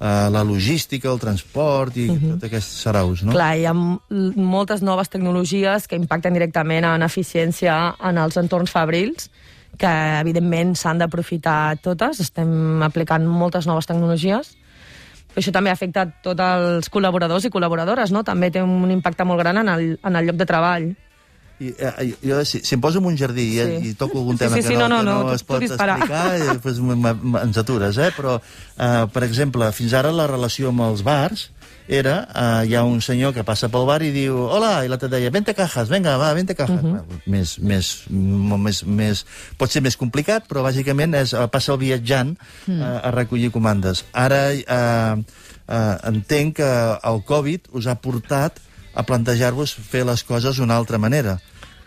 eh, 0.00 0.28
la 0.30 0.44
logística, 0.46 1.10
el 1.10 1.20
transport 1.22 1.96
i 1.98 2.08
tot 2.12 2.46
aquests 2.48 2.84
saraus, 2.84 3.24
no? 3.24 3.34
Clar, 3.34 3.50
hi 3.58 3.66
ha 3.68 3.74
moltes 3.74 4.82
noves 4.86 5.10
tecnologies 5.12 5.88
que 5.88 5.98
impacten 5.98 6.36
directament 6.36 6.86
en 6.88 7.04
eficiència 7.06 7.76
en 7.98 8.20
els 8.22 8.38
entorns 8.40 8.72
fabrils, 8.74 9.28
que 9.78 9.90
evidentment 10.20 10.74
s'han 10.78 11.02
d'aprofitar 11.02 11.78
totes, 11.84 12.22
estem 12.24 12.82
aplicant 12.86 13.26
moltes 13.28 13.68
noves 13.68 13.86
tecnologies, 13.86 14.54
però 15.28 15.42
això 15.44 15.52
també 15.54 15.70
afecta 15.70 16.06
tots 16.24 16.42
els 16.42 16.88
col·laboradors 16.90 17.44
i 17.46 17.52
col·laboradores, 17.52 18.10
no? 18.14 18.24
També 18.26 18.50
té 18.50 18.62
un 18.64 18.90
impacte 18.90 19.26
molt 19.28 19.42
gran 19.42 19.60
en 19.60 19.68
el, 19.70 19.84
en 20.02 20.16
el 20.18 20.26
lloc 20.26 20.40
de 20.40 20.46
treball. 20.48 20.88
I, 21.60 21.72
eh, 21.76 22.14
jo, 22.22 22.44
si, 22.46 22.60
si 22.62 22.76
em 22.76 22.80
poso 22.80 22.98
en 23.00 23.06
un 23.10 23.16
jardí 23.18 23.48
i, 23.58 23.64
Sí. 23.82 23.88
i 23.90 23.94
toco 23.98 24.18
algun 24.20 24.36
Sí, 24.38 24.44
tema 24.44 24.56
sí, 24.56 24.62
que 24.62 24.68
sí, 24.68 24.74
no, 24.76 24.88
no, 24.88 25.02
no, 25.02 25.10
que 25.18 25.24
no, 25.24 25.24
no, 25.30 25.34
es 25.34 25.42
pot 25.42 25.62
explicar, 25.62 26.34
eh, 26.36 26.58
doncs 26.62 26.78
m- 26.78 27.38
ens 27.42 27.58
atures, 27.58 27.98
eh? 27.98 28.12
Però, 28.16 28.36
eh, 28.78 29.06
per 29.12 29.24
exemple, 29.24 29.72
fins 29.72 29.92
ara 29.98 30.12
la 30.14 30.26
relació 30.30 30.68
amb 30.70 30.80
els 30.86 31.02
bars 31.02 31.48
era, 31.88 32.28
eh, 32.62 32.68
hi 32.68 32.74
ha 32.76 32.84
un 32.84 33.00
senyor 33.00 33.32
que 33.34 33.42
passa 33.48 33.70
pel 33.72 33.86
bar 33.88 34.02
i 34.06 34.10
diu 34.12 34.36
hola, 34.36 34.84
i 34.84 34.88
l'altre 34.92 35.08
deia, 35.08 35.30
vente 35.34 35.54
cajas, 35.56 35.88
venga, 35.88 36.16
va, 36.20 36.32
vente 36.36 36.54
cajas. 36.54 36.78
Uh 36.84 36.94
-huh. 37.00 37.20
més, 37.26 37.58
més, 37.58 38.04
més, 38.08 38.84
més, 38.84 39.24
pot 39.56 39.70
ser 39.70 39.82
més 39.82 39.96
complicat, 39.96 40.46
però 40.46 40.62
bàsicament 40.62 41.14
és, 41.16 41.32
eh, 41.32 41.48
passa 41.50 41.72
el 41.72 41.78
viatjant 41.78 42.36
eh, 42.68 43.00
a 43.02 43.10
recollir 43.10 43.50
comandes. 43.50 44.04
Ara 44.12 44.52
eh, 44.52 44.62
eh, 45.68 45.96
entenc 46.04 46.56
que 46.56 46.98
el 47.02 47.24
Covid 47.24 47.60
us 47.72 47.86
ha 47.86 47.94
portat 47.96 48.60
a 48.94 49.04
plantejar-vos 49.06 49.74
fer 49.74 50.04
les 50.08 50.24
coses 50.24 50.58
d'una 50.58 50.76
altra 50.76 50.98
manera 50.98 51.38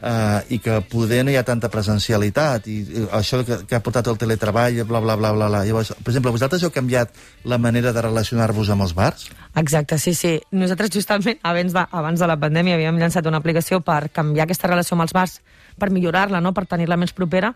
uh, 0.01 0.41
i 0.50 0.60
que 0.60 0.79
poder 0.89 1.22
no 1.25 1.31
hi 1.31 1.38
ha 1.39 1.46
tanta 1.48 1.70
presencialitat 1.72 2.67
i, 2.72 2.77
i 2.81 3.03
això 3.17 3.41
que, 3.46 3.62
que 3.67 3.77
ha 3.77 3.81
portat 3.84 4.10
el 4.12 4.17
teletreball, 4.22 4.81
bla, 4.89 5.01
bla, 5.03 5.15
bla, 5.20 5.31
bla, 5.36 5.48
bla. 5.48 5.63
Llavors, 5.67 5.93
per 6.00 6.12
exemple, 6.12 6.34
vosaltres 6.34 6.65
heu 6.65 6.74
canviat 6.74 7.13
la 7.46 7.60
manera 7.62 7.93
de 7.93 8.03
relacionar-vos 8.08 8.74
amb 8.74 8.88
els 8.88 8.96
bars? 8.98 9.29
Exacte, 9.62 10.00
sí, 10.01 10.15
sí. 10.17 10.36
Nosaltres 10.51 10.93
justament 10.96 11.39
abans 11.43 11.75
de, 11.77 11.86
abans 12.01 12.20
de 12.20 12.29
la 12.29 12.39
pandèmia 12.41 12.77
havíem 12.79 13.00
llançat 13.01 13.27
una 13.29 13.41
aplicació 13.41 13.81
per 13.86 14.03
canviar 14.13 14.48
aquesta 14.48 14.72
relació 14.72 14.98
amb 14.98 15.08
els 15.08 15.15
bars, 15.15 15.39
per 15.79 15.91
millorar-la, 15.93 16.41
no? 16.43 16.53
per 16.53 16.67
tenir-la 16.70 17.00
més 17.00 17.13
propera, 17.15 17.53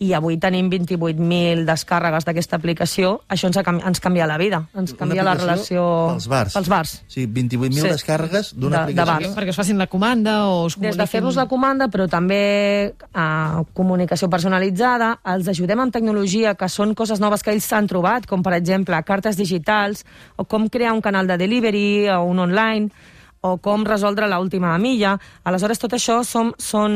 i 0.00 0.14
avui 0.16 0.38
tenim 0.40 0.70
28.000 0.72 1.66
descàrregues 1.68 2.24
d'aquesta 2.24 2.56
aplicació. 2.56 3.18
Això 3.28 3.50
ens, 3.50 3.58
ha, 3.60 3.62
canvi- 3.66 3.82
ens 3.86 4.00
canvia 4.00 4.24
la 4.26 4.38
vida, 4.40 4.62
ens 4.74 4.94
canvia 4.96 5.22
la 5.26 5.34
relació... 5.36 5.82
Pels 6.14 6.26
bars. 6.32 6.54
Pels 6.56 6.70
bars. 6.72 6.94
Sí, 7.06 7.26
28.000 7.28 7.82
Sí. 7.82 7.88
descàrregues 7.92 8.54
d'una 8.56 8.86
De- 8.86 8.94
de 8.94 9.00
aplicació. 9.02 9.28
bars. 9.28 9.36
Perquè 9.36 9.52
us 9.52 9.60
facin 9.60 9.76
la 9.78 9.86
comanda 9.92 10.46
o 10.48 10.64
us 10.64 10.72
Des 10.72 10.78
comuniquin... 10.80 11.02
de 11.04 11.06
fer-vos 11.06 11.36
la 11.36 11.46
comanda, 11.52 11.88
però 11.92 12.08
també 12.08 12.40
eh, 12.96 13.62
comunicació 13.76 14.30
personalitzada, 14.32 15.18
els 15.34 15.48
ajudem 15.52 15.80
amb 15.84 15.92
tecnologia, 15.92 16.54
que 16.56 16.68
són 16.72 16.94
coses 16.94 17.20
noves 17.20 17.42
que 17.44 17.52
ells 17.52 17.68
s'han 17.68 17.86
trobat, 17.86 18.24
com 18.26 18.42
per 18.42 18.54
exemple 18.56 18.96
cartes 19.04 19.36
digitals, 19.36 20.06
o 20.36 20.44
com 20.48 20.68
crear 20.72 20.94
un 20.96 21.02
canal 21.04 21.26
de 21.28 21.36
delivery 21.36 22.08
o 22.08 22.22
un 22.24 22.38
online, 22.38 22.88
o 23.40 23.56
com 23.56 23.84
resoldre 23.88 24.28
l'última 24.28 24.74
milla. 24.78 25.14
Aleshores, 25.48 25.80
tot 25.80 25.94
això 25.96 26.20
són, 26.28 26.52
són 26.60 26.92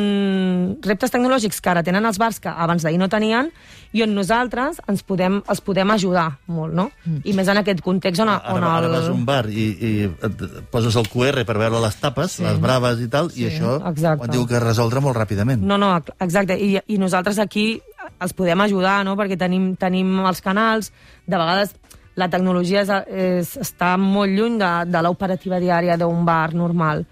reptes 0.84 1.12
tecnològics 1.14 1.60
que 1.64 1.72
ara 1.72 1.84
tenen 1.86 2.04
els 2.04 2.20
bars 2.20 2.40
que 2.42 2.52
abans 2.52 2.84
d'ahir 2.84 3.00
no 3.00 3.08
tenien 3.08 3.48
i 3.94 4.02
on 4.04 4.12
nosaltres 4.12 4.80
ens 4.90 5.04
podem, 5.06 5.38
els 5.48 5.62
podem 5.64 5.94
ajudar 5.94 6.26
molt, 6.52 6.74
no? 6.76 6.88
I 7.24 7.32
més 7.36 7.48
en 7.48 7.62
aquest 7.62 7.80
context 7.84 8.20
on, 8.24 8.28
on 8.28 8.60
Ara, 8.64 8.72
ara 8.80 8.90
el... 8.90 8.96
vas 8.96 9.08
a 9.08 9.14
un 9.14 9.24
bar 9.24 9.44
i, 9.48 9.66
i 9.72 9.92
et 10.10 10.44
poses 10.72 10.98
el 11.00 11.08
QR 11.08 11.46
per 11.48 11.56
veure 11.62 11.80
les 11.80 11.96
tapes, 12.02 12.36
sí. 12.40 12.44
les 12.44 12.60
braves 12.60 13.00
i 13.00 13.08
tal, 13.08 13.30
i 13.38 13.48
això 13.48 13.78
exacte. 13.92 14.28
et 14.28 14.36
diu 14.36 14.44
que 14.50 14.60
resoldre 14.60 15.00
molt 15.04 15.16
ràpidament. 15.16 15.64
No, 15.64 15.78
no, 15.80 15.94
exacte. 16.18 16.58
I, 16.58 16.76
I 16.84 17.00
nosaltres 17.00 17.40
aquí 17.40 17.78
els 18.20 18.36
podem 18.36 18.60
ajudar, 18.66 18.98
no?, 19.06 19.16
perquè 19.16 19.38
tenim, 19.40 19.72
tenim 19.80 20.18
els 20.26 20.42
canals, 20.44 20.92
de 21.24 21.38
vegades 21.40 21.72
la 22.16 22.28
tecnologia 22.30 22.84
és, 22.84 22.94
és, 23.10 23.52
està 23.64 23.94
molt 24.00 24.32
lluny 24.34 24.58
de, 24.60 24.72
de 24.90 25.02
l'operativa 25.04 25.60
diària 25.62 25.98
d'un 26.00 26.24
bar 26.26 26.54
normal. 26.54 27.04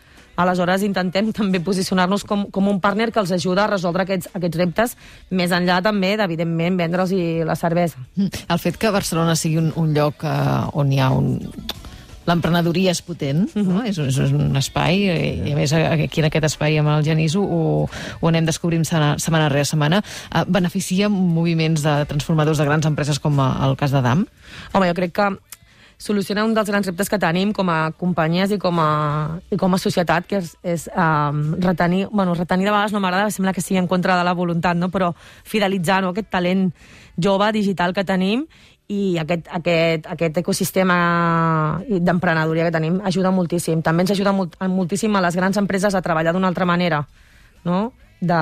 Aleshores, 0.42 0.82
intentem 0.86 1.28
també 1.36 1.60
posicionar-nos 1.60 2.24
com, 2.24 2.46
com 2.50 2.68
un 2.70 2.80
partner 2.80 3.10
que 3.12 3.20
els 3.20 3.34
ajuda 3.36 3.66
a 3.66 3.70
resoldre 3.74 4.06
aquests, 4.06 4.30
aquests 4.32 4.60
reptes, 4.62 4.96
més 5.30 5.52
enllà 5.52 5.82
també 5.84 6.14
d'evidentment 6.16 6.78
vendre'ls 6.80 7.12
la 7.46 7.56
cervesa. 7.58 8.00
El 8.16 8.62
fet 8.62 8.78
que 8.80 8.94
Barcelona 8.94 9.36
sigui 9.36 9.60
un, 9.60 9.72
un 9.76 9.92
lloc 9.96 10.24
eh, 10.24 10.32
on 10.78 10.92
hi 10.92 11.02
ha 11.02 11.10
un, 11.12 11.36
l'emprenedoria 12.28 12.92
és 12.94 13.02
potent, 13.04 13.44
no? 13.56 13.82
és, 13.88 13.98
és 13.98 14.34
un 14.34 14.56
espai, 14.58 15.04
i, 15.06 15.30
i 15.50 15.54
a 15.54 15.58
més 15.58 15.74
aquí 15.74 16.22
en 16.22 16.28
aquest 16.30 16.48
espai 16.52 16.78
amb 16.80 16.92
el 16.94 17.06
Genís 17.06 17.36
ho, 17.38 17.44
ho 17.86 18.30
anem 18.30 18.48
descobrint 18.48 18.86
setmana, 18.88 19.14
setmana 19.22 19.48
rere 19.52 19.68
setmana, 19.68 20.02
uh, 20.02 20.44
beneficia 20.46 21.10
moviments 21.12 21.84
de 21.86 21.96
transformadors 22.10 22.60
de 22.60 22.68
grans 22.68 22.86
empreses 22.88 23.22
com 23.22 23.40
el 23.42 23.78
cas 23.80 23.94
de 23.94 24.04
DAM? 24.04 24.26
Home, 24.72 24.90
jo 24.90 24.98
crec 24.98 25.16
que 25.18 25.32
soluciona 26.02 26.42
un 26.44 26.54
dels 26.54 26.66
grans 26.66 26.88
reptes 26.88 27.10
que 27.10 27.18
tenim 27.22 27.52
com 27.54 27.68
a 27.70 27.92
companyies 27.94 28.50
i 28.56 28.58
com 28.58 28.80
a, 28.82 28.88
i 29.54 29.58
com 29.60 29.74
a 29.74 29.78
societat, 29.78 30.26
que 30.26 30.40
és, 30.40 30.56
és 30.66 30.88
um, 30.98 31.44
retenir, 31.62 32.08
bueno, 32.10 32.34
retenir 32.34 32.66
de 32.66 32.72
vegades 32.72 32.94
no 32.94 33.02
m'agrada, 33.02 33.30
sembla 33.30 33.54
que 33.54 33.62
sigui 33.62 33.78
en 33.78 33.86
contra 33.86 34.16
de 34.18 34.26
la 34.26 34.34
voluntat, 34.34 34.78
no? 34.78 34.90
però 34.90 35.12
fidelitzar 35.46 36.00
no? 36.02 36.10
aquest 36.10 36.32
talent 36.34 36.72
jove 37.22 37.52
digital 37.54 37.94
que 37.94 38.02
tenim 38.08 38.46
i 38.92 39.16
aquest, 39.20 39.48
aquest, 39.58 40.06
aquest 40.14 40.38
ecosistema 40.42 40.96
d'emprenedoria 41.88 42.68
que 42.68 42.74
tenim 42.74 43.00
ajuda 43.08 43.32
moltíssim. 43.34 43.82
També 43.84 44.04
ens 44.04 44.12
ajuda 44.14 44.34
molt, 44.36 44.56
moltíssim 44.68 45.16
a 45.16 45.24
les 45.24 45.36
grans 45.38 45.58
empreses 45.60 45.94
a 45.94 46.04
treballar 46.04 46.34
d'una 46.36 46.50
altra 46.52 46.68
manera, 46.68 47.02
no? 47.64 47.92
de 48.22 48.38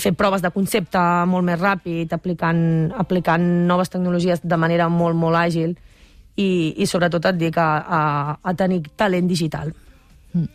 fer 0.00 0.14
proves 0.16 0.40
de 0.40 0.50
concepte 0.54 1.00
molt 1.28 1.44
més 1.44 1.60
ràpid, 1.60 2.12
aplicant, 2.16 2.62
aplicant 2.96 3.44
noves 3.68 3.92
tecnologies 3.92 4.40
de 4.42 4.56
manera 4.56 4.88
molt, 4.88 5.18
molt 5.20 5.36
àgil 5.36 5.74
i, 6.40 6.48
i 6.80 6.88
sobretot 6.88 7.28
et 7.28 7.40
dic 7.42 7.58
a, 7.60 7.68
a, 7.84 8.00
a 8.40 8.54
tenir 8.56 8.80
talent 8.96 9.28
digital. 9.28 9.74
Mm. 10.32 10.46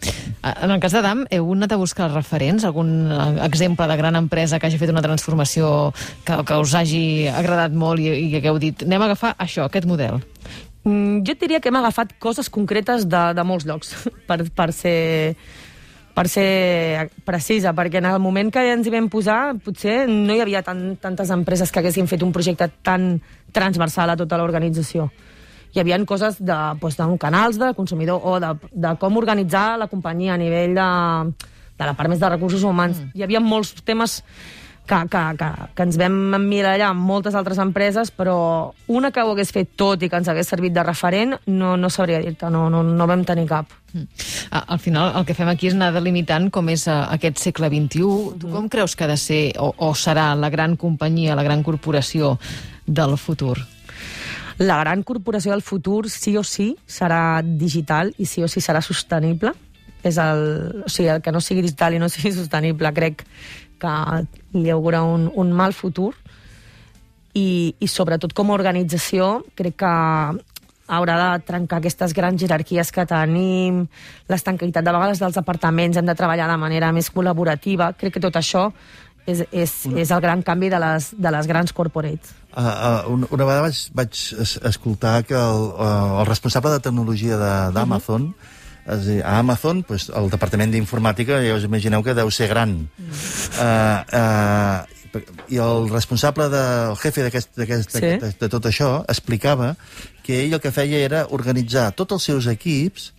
En 0.64 0.72
el 0.72 0.80
cas 0.80 0.94
de 0.96 1.02
DAM, 1.04 1.26
heu 1.36 1.50
anat 1.52 1.74
a 1.76 1.80
buscar 1.80 2.08
referents? 2.14 2.64
Algun 2.64 3.12
exemple 3.44 3.88
de 3.90 3.98
gran 4.00 4.16
empresa 4.16 4.60
que 4.60 4.70
hagi 4.70 4.80
fet 4.80 4.94
una 4.94 5.04
transformació 5.04 5.92
que, 6.24 6.38
que 6.48 6.60
us 6.62 6.76
hagi 6.78 7.28
agradat 7.28 7.76
molt 7.76 8.00
i, 8.00 8.14
i 8.14 8.40
que 8.40 8.48
heu 8.52 8.60
dit, 8.62 8.86
anem 8.88 9.04
a 9.04 9.12
agafar 9.12 9.36
això, 9.36 9.68
aquest 9.68 9.88
model? 9.90 10.22
Mm, 10.86 11.26
jo 11.26 11.34
et 11.34 11.42
diria 11.42 11.60
que 11.60 11.72
hem 11.74 11.80
agafat 11.82 12.16
coses 12.22 12.50
concretes 12.50 13.08
de, 13.10 13.24
de 13.36 13.48
molts 13.48 13.68
llocs 13.68 13.96
per, 14.30 14.44
per 14.48 14.72
ser 14.74 14.98
per 16.16 16.30
ser 16.32 17.10
precisa, 17.28 17.74
perquè 17.76 18.00
en 18.00 18.06
el 18.08 18.22
moment 18.24 18.48
que 18.54 18.62
ens 18.72 18.88
hi 18.88 18.94
vam 18.94 19.10
posar 19.12 19.58
potser 19.60 20.06
no 20.08 20.32
hi 20.32 20.40
havia 20.40 20.62
tan, 20.64 20.94
tantes 21.02 21.34
empreses 21.36 21.74
que 21.74 21.82
haguessin 21.82 22.08
fet 22.08 22.24
un 22.24 22.32
projecte 22.32 22.70
tan 22.88 23.18
transversal 23.52 24.14
a 24.14 24.16
tota 24.16 24.40
l'organització 24.40 25.10
hi 25.76 25.84
havia 25.84 26.00
coses 26.08 26.40
de, 26.40 26.58
doncs, 26.80 26.98
de 26.98 27.18
canals 27.20 27.60
de 27.60 27.74
consumidor 27.76 28.22
o 28.24 28.40
de, 28.40 28.54
de 28.72 28.96
com 29.00 29.18
organitzar 29.18 29.78
la 29.78 29.88
companyia 29.92 30.34
a 30.34 30.38
nivell 30.40 30.76
de, 30.76 30.90
de 31.78 31.86
la 31.86 31.96
part 31.96 32.10
més 32.10 32.22
de 32.22 32.30
recursos 32.30 32.64
humans. 32.64 33.02
Mm. 33.02 33.12
Hi 33.16 33.26
havia 33.26 33.44
molts 33.44 33.76
temes 33.84 34.22
que, 34.86 34.96
que, 35.10 35.22
que, 35.38 35.50
que 35.76 35.84
ens 35.84 35.98
vam 35.98 36.16
emmirallar 36.38 36.92
amb 36.94 37.04
moltes 37.10 37.36
altres 37.36 37.60
empreses, 37.60 38.12
però 38.14 38.38
una 38.88 39.12
que 39.12 39.24
ho 39.24 39.34
hagués 39.34 39.52
fet 39.52 39.74
tot 39.76 40.04
i 40.04 40.10
que 40.10 40.20
ens 40.22 40.30
hagués 40.32 40.48
servit 40.48 40.76
de 40.76 40.84
referent, 40.86 41.36
no, 41.50 41.76
no 41.76 41.90
sabria 41.90 42.22
dir-te, 42.24 42.50
no, 42.54 42.68
no, 42.70 42.84
no 42.86 43.10
vam 43.10 43.26
tenir 43.28 43.48
cap. 43.50 43.74
Mm. 43.92 44.08
Al 44.62 44.80
final, 44.80 45.12
el 45.20 45.28
que 45.28 45.36
fem 45.36 45.52
aquí 45.52 45.72
és 45.72 45.76
anar 45.78 45.92
delimitant 45.96 46.52
com 46.54 46.70
és 46.72 46.88
uh, 46.88 47.04
aquest 47.18 47.42
segle 47.42 47.72
XXI. 47.74 48.06
Mm. 48.06 48.42
Tu 48.44 48.56
com 48.56 48.72
creus 48.72 48.96
que 48.96 49.08
ha 49.08 49.12
de 49.12 49.20
ser 49.20 49.44
o, 49.60 49.74
o 49.76 49.94
serà 49.98 50.32
la 50.40 50.54
gran 50.54 50.78
companyia, 50.80 51.36
la 51.36 51.44
gran 51.48 51.66
corporació 51.66 52.38
del 52.86 53.18
futur? 53.18 53.58
La 54.58 54.80
gran 54.80 55.04
corporació 55.04 55.52
del 55.52 55.62
futur 55.62 56.10
sí 56.10 56.36
o 56.38 56.44
sí 56.44 56.76
serà 56.88 57.42
digital 57.44 58.14
i 58.18 58.26
sí 58.26 58.44
o 58.44 58.48
sí 58.48 58.62
serà 58.64 58.82
sostenible. 58.82 59.54
És 60.06 60.20
el, 60.22 60.84
o 60.86 60.90
sigui, 60.90 61.10
el 61.10 61.22
que 61.26 61.34
no 61.34 61.42
sigui 61.42 61.64
digital 61.66 61.96
i 61.96 62.00
no 62.00 62.10
sigui 62.14 62.32
sostenible 62.36 62.92
crec 62.94 63.26
que 63.82 63.94
li 64.54 64.70
augura 64.70 65.02
un, 65.04 65.32
un 65.34 65.52
mal 65.52 65.74
futur 65.74 66.14
i, 67.34 67.76
i 67.80 67.88
sobretot 67.90 68.34
com 68.38 68.52
a 68.52 68.56
organització 68.56 69.42
crec 69.58 69.80
que 69.82 69.94
haurà 70.88 71.16
de 71.18 71.46
trencar 71.48 71.80
aquestes 71.82 72.14
grans 72.14 72.40
jerarquies 72.40 72.92
que 72.94 73.08
tenim, 73.10 73.86
l'estanquitat 74.30 74.86
de 74.86 74.94
vegades 74.94 75.22
dels 75.22 75.40
apartaments, 75.42 75.98
hem 75.98 76.06
de 76.06 76.16
treballar 76.16 76.48
de 76.52 76.58
manera 76.62 76.92
més 76.94 77.10
col·laborativa. 77.10 77.92
Crec 77.98 78.16
que 78.16 78.24
tot 78.24 78.38
això 78.38 78.68
és, 79.26 79.44
és, 79.52 79.74
és 79.98 80.12
el 80.12 80.22
gran 80.24 80.42
canvi 80.46 80.70
de 80.70 80.80
les, 80.82 81.12
de 81.18 81.32
les 81.34 81.48
grans 81.50 81.74
corporates. 81.76 82.34
Uh, 82.56 82.62
uh, 82.62 83.14
una, 83.14 83.30
una 83.36 83.48
vegada 83.48 83.66
vaig, 83.66 83.80
vaig 83.98 84.20
escoltar 84.70 85.18
que 85.28 85.36
el, 85.36 85.64
uh, 85.76 86.22
el 86.22 86.30
responsable 86.30 86.72
de 86.72 86.84
tecnologia 86.86 87.38
d'Amazon, 87.76 88.30
uh 88.30 88.34
-huh. 88.34 88.96
és 88.96 89.06
dir, 89.06 89.22
a 89.24 89.40
Amazon, 89.40 89.84
pues, 89.84 90.10
el 90.10 90.30
departament 90.30 90.72
d'informàtica, 90.72 91.42
ja 91.42 91.56
us 91.56 91.64
imagineu 91.64 92.04
que 92.04 92.14
deu 92.14 92.32
ser 92.32 92.48
gran. 92.48 92.88
Uh 92.98 93.06
-huh. 93.06 93.62
uh, 93.62 94.84
uh, 94.84 94.96
I 95.48 95.58
el 95.58 95.90
responsable, 95.90 96.50
de, 96.50 96.90
el 96.90 96.98
jefe 96.98 97.24
d'aquest 97.24 97.90
sí. 97.92 98.00
de, 98.00 98.36
de 98.40 98.50
tot 98.50 98.66
això, 98.66 99.06
explicava 99.08 99.76
que 100.24 100.44
ell 100.44 100.54
el 100.54 100.60
que 100.60 100.72
feia 100.72 100.98
era 100.98 101.26
organitzar 101.30 101.92
tots 101.96 102.12
els 102.18 102.24
seus 102.24 102.48
equips, 102.48 103.14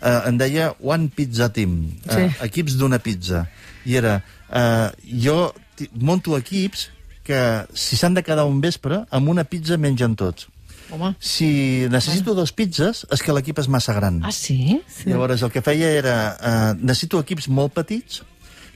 eh, 0.00 0.20
en 0.26 0.38
deia 0.38 0.74
One 0.80 1.10
Pizza 1.14 1.50
Team, 1.52 1.76
sí. 2.08 2.24
uh, 2.24 2.44
equips 2.46 2.76
d'una 2.80 2.98
pizza. 2.98 3.46
I 3.86 3.94
era, 4.00 4.16
eh, 4.50 4.90
jo 5.22 5.52
monto 6.00 6.36
equips 6.38 6.90
que 7.26 7.66
si 7.74 7.96
s'han 7.98 8.14
de 8.14 8.22
quedar 8.22 8.46
un 8.46 8.60
vespre, 8.62 9.02
amb 9.10 9.28
una 9.28 9.44
pizza 9.44 9.76
mengen 9.76 10.14
tots. 10.16 10.46
Home. 10.94 11.16
Si 11.18 11.88
necessito 11.90 12.36
dos 12.38 12.52
pizzas, 12.54 13.02
és 13.10 13.22
que 13.22 13.34
l'equip 13.34 13.58
és 13.58 13.66
massa 13.66 13.96
gran. 13.96 14.20
Ah, 14.22 14.30
sí? 14.30 14.78
sí? 14.86 15.08
Llavors, 15.10 15.42
el 15.42 15.50
que 15.50 15.64
feia 15.66 15.90
era... 15.98 16.14
Eh, 16.38 16.72
necessito 16.78 17.18
equips 17.18 17.48
molt 17.50 17.74
petits, 17.74 18.22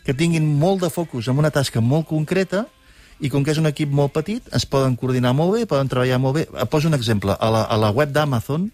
que 0.03 0.17
tinguin 0.19 0.49
molt 0.59 0.83
de 0.83 0.91
focus 0.91 1.29
en 1.31 1.39
una 1.39 1.53
tasca 1.55 1.79
molt 1.81 2.09
concreta, 2.11 2.65
i 3.21 3.31
com 3.31 3.45
que 3.47 3.55
és 3.55 3.61
un 3.63 3.71
equip 3.71 3.93
molt 3.95 4.17
petit, 4.17 4.43
es 4.57 4.67
poden 4.67 4.97
coordinar 4.99 5.31
molt 5.39 5.55
bé, 5.55 5.69
poden 5.71 5.93
treballar 5.93 6.19
molt 6.19 6.41
bé. 6.41 6.45
Eh, 6.51 6.67
poso 6.67 6.91
un 6.91 6.99
exemple. 6.99 7.39
A 7.39 7.53
la, 7.55 7.63
a 7.63 7.79
la 7.79 7.93
web 7.95 8.11
d'Amazon, 8.11 8.67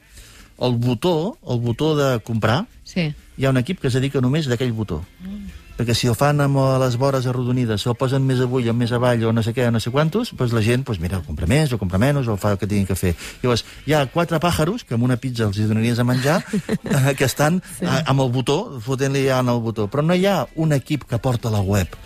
el 0.65 0.81
botó, 0.81 1.37
el 1.45 1.61
botó 1.61 1.93
de 2.00 2.09
comprar, 2.25 2.62
sí. 2.88 3.11
hi 3.12 3.45
ha 3.45 3.53
un 3.53 3.61
equip 3.61 3.85
que 3.85 3.93
es 3.93 4.00
dedica 4.00 4.25
només 4.25 4.49
d'aquell 4.49 4.73
botó. 4.73 5.03
Mm 5.21 5.65
perquè 5.76 5.95
si 5.97 6.09
el 6.09 6.16
fan 6.16 6.40
amb 6.40 6.59
les 6.80 6.97
vores 7.00 7.26
arrodonides, 7.28 7.83
se 7.83 7.90
el 7.92 7.97
posen 8.00 8.25
més 8.26 8.40
avull 8.40 8.68
o 8.71 8.75
més 8.76 8.92
avall 8.97 9.26
o 9.28 9.33
no 9.37 9.45
sé 9.45 9.52
què, 9.56 9.66
o 9.68 9.75
no 9.75 9.80
sé 9.83 9.92
quantos, 9.92 10.33
doncs 10.37 10.54
la 10.56 10.62
gent, 10.64 10.87
doncs 10.88 11.00
mira, 11.02 11.21
el 11.21 11.26
compra 11.26 11.49
més 11.50 11.73
o 11.73 11.78
compra 11.80 12.00
menys 12.00 12.30
o 12.33 12.38
fa 12.40 12.54
el 12.54 12.61
que 12.61 12.68
tinguin 12.71 12.88
que 12.88 12.97
fer. 12.99 13.12
Llavors, 13.42 13.66
hi 13.87 13.95
ha 13.97 14.06
quatre 14.12 14.40
pàjaros, 14.42 14.87
que 14.88 14.97
amb 14.97 15.04
una 15.04 15.18
pizza 15.21 15.45
els 15.49 15.61
hi 15.61 15.68
donaries 15.68 16.00
a 16.00 16.09
menjar, 16.09 16.40
eh, 16.97 17.14
que 17.18 17.28
estan 17.28 17.61
sí. 17.66 17.85
eh, 17.85 18.02
amb 18.06 18.25
el 18.25 18.33
botó, 18.33 18.80
fotent-li 18.85 19.26
ja 19.28 19.42
en 19.45 19.52
el 19.52 19.61
botó. 19.64 19.90
Però 19.92 20.04
no 20.04 20.16
hi 20.16 20.26
ha 20.26 20.40
un 20.56 20.73
equip 20.76 21.04
que 21.11 21.21
porta 21.23 21.52
la 21.52 21.61
web 21.61 21.97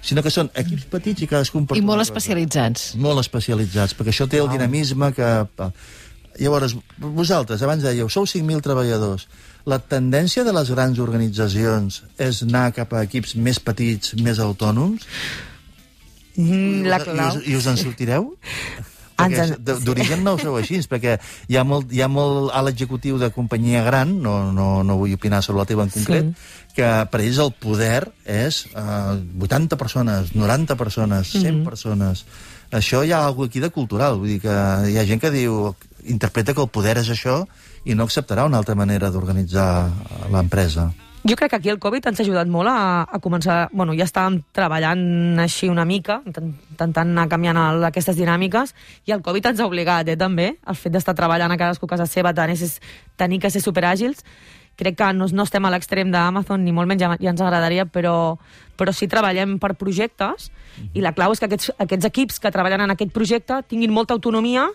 sinó 0.00 0.22
que 0.24 0.30
són 0.32 0.48
equips 0.56 0.86
petits 0.88 1.24
i 1.24 1.28
cadascun 1.28 1.66
I 1.76 1.82
molt 1.84 2.00
especialitzats. 2.00 2.94
Molt 2.96 3.20
especialitzats, 3.20 3.92
perquè 3.96 4.14
això 4.14 4.26
té 4.30 4.40
el 4.40 4.48
dinamisme 4.48 5.12
que... 5.12 5.28
Llavors, 6.40 6.72
vosaltres, 6.96 7.60
abans 7.66 7.82
dèieu, 7.84 8.08
sou 8.08 8.24
5.000 8.24 8.62
treballadors, 8.64 9.26
la 9.68 9.78
tendència 9.78 10.44
de 10.46 10.54
les 10.56 10.70
grans 10.72 10.98
organitzacions 11.02 12.02
és 12.18 12.42
anar 12.46 12.70
cap 12.76 12.94
a 12.94 13.04
equips 13.08 13.36
més 13.36 13.60
petits, 13.60 14.14
més 14.22 14.40
autònoms? 14.40 15.06
Mm, 16.36 16.86
la 16.88 17.00
clau. 17.02 17.18
I 17.20 17.26
us, 17.28 17.46
I 17.46 17.58
us 17.58 17.68
en 17.70 17.80
sortireu? 17.80 18.32
D'origen 19.84 20.22
no 20.24 20.34
ho 20.34 20.40
sou 20.40 20.56
així, 20.56 20.78
perquè 20.88 21.18
hi 21.50 21.58
ha 21.60 21.64
molt, 21.66 21.90
hi 21.92 22.00
ha 22.00 22.08
molt 22.08 22.54
a 22.56 22.62
l'executiu 22.64 23.18
de 23.20 23.28
companyia 23.34 23.82
gran, 23.84 24.14
no, 24.24 24.52
no, 24.54 24.68
no 24.86 24.96
vull 24.96 25.12
opinar 25.16 25.42
sobre 25.44 25.60
la 25.60 25.68
teva 25.68 25.84
en 25.84 25.92
concret, 25.92 26.30
sí. 26.30 26.70
que 26.78 26.88
per 27.12 27.20
ells 27.20 27.40
el 27.44 27.52
poder 27.52 28.06
és 28.24 28.62
eh, 28.72 29.44
80 29.44 29.76
persones, 29.80 30.32
90 30.34 30.78
persones, 30.80 31.34
100 31.34 31.42
mm 31.42 31.50
-hmm. 31.50 31.64
persones. 31.68 32.24
Això 32.70 33.04
hi 33.04 33.12
ha 33.12 33.26
alguna 33.26 33.48
aquí 33.48 33.60
de 33.60 33.70
cultural, 33.70 34.16
vull 34.16 34.28
dir 34.28 34.40
que 34.40 34.56
hi 34.88 34.96
ha 34.96 35.06
gent 35.06 35.20
que 35.20 35.30
diu, 35.30 35.74
interpreta 36.06 36.54
que 36.54 36.62
el 36.62 36.72
poder 36.72 36.96
és 36.98 37.10
això 37.10 37.46
i 37.84 37.94
no 37.94 38.04
acceptarà 38.04 38.44
una 38.48 38.58
altra 38.60 38.74
manera 38.74 39.10
d'organitzar 39.10 39.70
l'empresa. 40.32 40.90
Jo 41.22 41.36
crec 41.36 41.50
que 41.50 41.56
aquí 41.56 41.68
el 41.68 41.78
Covid 41.78 42.06
ens 42.08 42.20
ha 42.20 42.24
ajudat 42.24 42.48
molt 42.48 42.70
a, 42.72 43.04
a 43.04 43.18
començar... 43.20 43.68
Bueno, 43.76 43.92
ja 43.92 44.06
estàvem 44.08 44.38
treballant 44.56 45.36
així 45.42 45.68
una 45.68 45.84
mica, 45.84 46.22
intentant 46.24 47.10
anar 47.10 47.26
canviant 47.28 47.60
el, 47.60 47.84
aquestes 47.90 48.16
dinàmiques, 48.16 48.72
i 49.04 49.12
el 49.12 49.20
Covid 49.20 49.50
ens 49.50 49.60
ha 49.60 49.66
obligat, 49.68 50.08
eh, 50.08 50.16
també, 50.16 50.54
el 50.64 50.78
fet 50.80 50.94
d'estar 50.96 51.14
treballant 51.18 51.52
a 51.52 51.58
cadascú 51.60 51.84
a 51.84 51.92
casa 51.92 52.08
seva, 52.08 52.32
tenir, 52.32 52.56
tenir 53.20 53.40
que 53.42 53.52
ser 53.52 53.60
superàgils. 53.60 54.24
Crec 54.80 54.96
que 54.96 55.10
no, 55.12 55.28
no 55.28 55.44
estem 55.44 55.68
a 55.68 55.74
l'extrem 55.74 56.08
d'Amazon, 56.08 56.64
ni 56.64 56.72
molt 56.72 56.88
menys 56.88 57.04
ja, 57.04 57.12
ja 57.20 57.34
ens 57.34 57.44
agradaria, 57.44 57.84
però, 57.84 58.38
però 58.80 58.96
sí 58.96 59.10
treballem 59.10 59.58
per 59.60 59.74
projectes, 59.76 60.48
i 60.96 61.04
la 61.04 61.12
clau 61.12 61.36
és 61.36 61.42
que 61.42 61.50
aquests, 61.50 61.74
aquests 61.76 62.08
equips 62.08 62.40
que 62.40 62.54
treballen 62.54 62.86
en 62.86 62.96
aquest 62.96 63.12
projecte 63.12 63.60
tinguin 63.68 63.92
molta 63.92 64.16
autonomia 64.16 64.70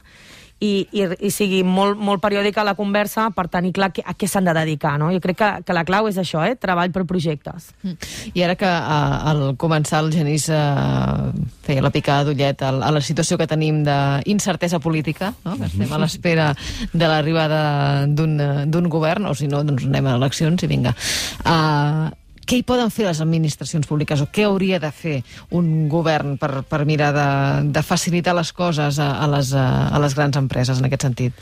i, 0.64 0.88
i, 0.96 1.04
i 1.28 1.32
sigui 1.34 1.62
molt, 1.68 2.00
molt 2.00 2.22
periòdica 2.24 2.64
la 2.64 2.76
conversa 2.78 3.28
per 3.36 3.48
tenir 3.52 3.74
clar 3.76 3.90
a 3.92 4.16
què 4.16 4.28
s'han 4.30 4.48
de 4.48 4.54
dedicar. 4.56 4.96
No? 5.02 5.12
Jo 5.12 5.20
crec 5.24 5.38
que, 5.42 5.50
que 5.68 5.76
la 5.76 5.84
clau 5.88 6.08
és 6.08 6.20
això, 6.22 6.46
eh? 6.48 6.56
treball 6.60 6.94
per 6.96 7.04
projectes. 7.10 7.72
Mm. 7.84 8.12
I 8.34 8.46
ara 8.48 8.56
que 8.60 8.70
uh, 8.70 9.30
al 9.32 9.44
començar 9.62 10.02
el 10.06 10.12
Genís 10.16 10.48
uh, 10.50 11.30
feia 11.68 11.84
la 11.84 11.92
picada 11.94 12.30
d'ullet 12.30 12.64
a, 12.64 12.72
a 12.72 12.92
la 12.96 13.04
situació 13.04 13.40
que 13.42 13.50
tenim 13.52 13.84
d'incertesa 13.86 14.80
política, 14.80 15.34
no? 15.44 15.58
que 15.60 15.68
estem 15.68 15.92
a 15.92 16.02
l'espera 16.02 16.52
de 16.94 17.10
l'arribada 17.12 17.64
d'un 18.08 18.92
govern, 18.92 19.28
o 19.28 19.36
si 19.36 19.52
no, 19.52 19.64
doncs 19.68 19.90
anem 19.90 20.08
a 20.08 20.20
eleccions 20.22 20.64
i 20.64 20.72
vinga. 20.72 20.96
Uh, 21.44 22.14
què 22.46 22.60
hi 22.60 22.66
poden 22.68 22.92
fer 22.94 23.08
les 23.08 23.20
administracions 23.24 23.88
públiques 23.90 24.22
o 24.22 24.28
què 24.34 24.46
hauria 24.46 24.80
de 24.82 24.92
fer 24.94 25.16
un 25.58 25.88
govern 25.90 26.36
per, 26.42 26.64
per 26.70 26.84
mirar 26.86 27.12
de, 27.16 27.28
de 27.74 27.84
facilitar 27.86 28.36
les 28.38 28.52
coses 28.54 29.00
a, 29.02 29.08
a, 29.24 29.30
les, 29.32 29.52
a 29.56 30.02
les 30.02 30.16
grans 30.18 30.38
empreses 30.38 30.80
en 30.80 30.88
aquest 30.88 31.08
sentit? 31.08 31.42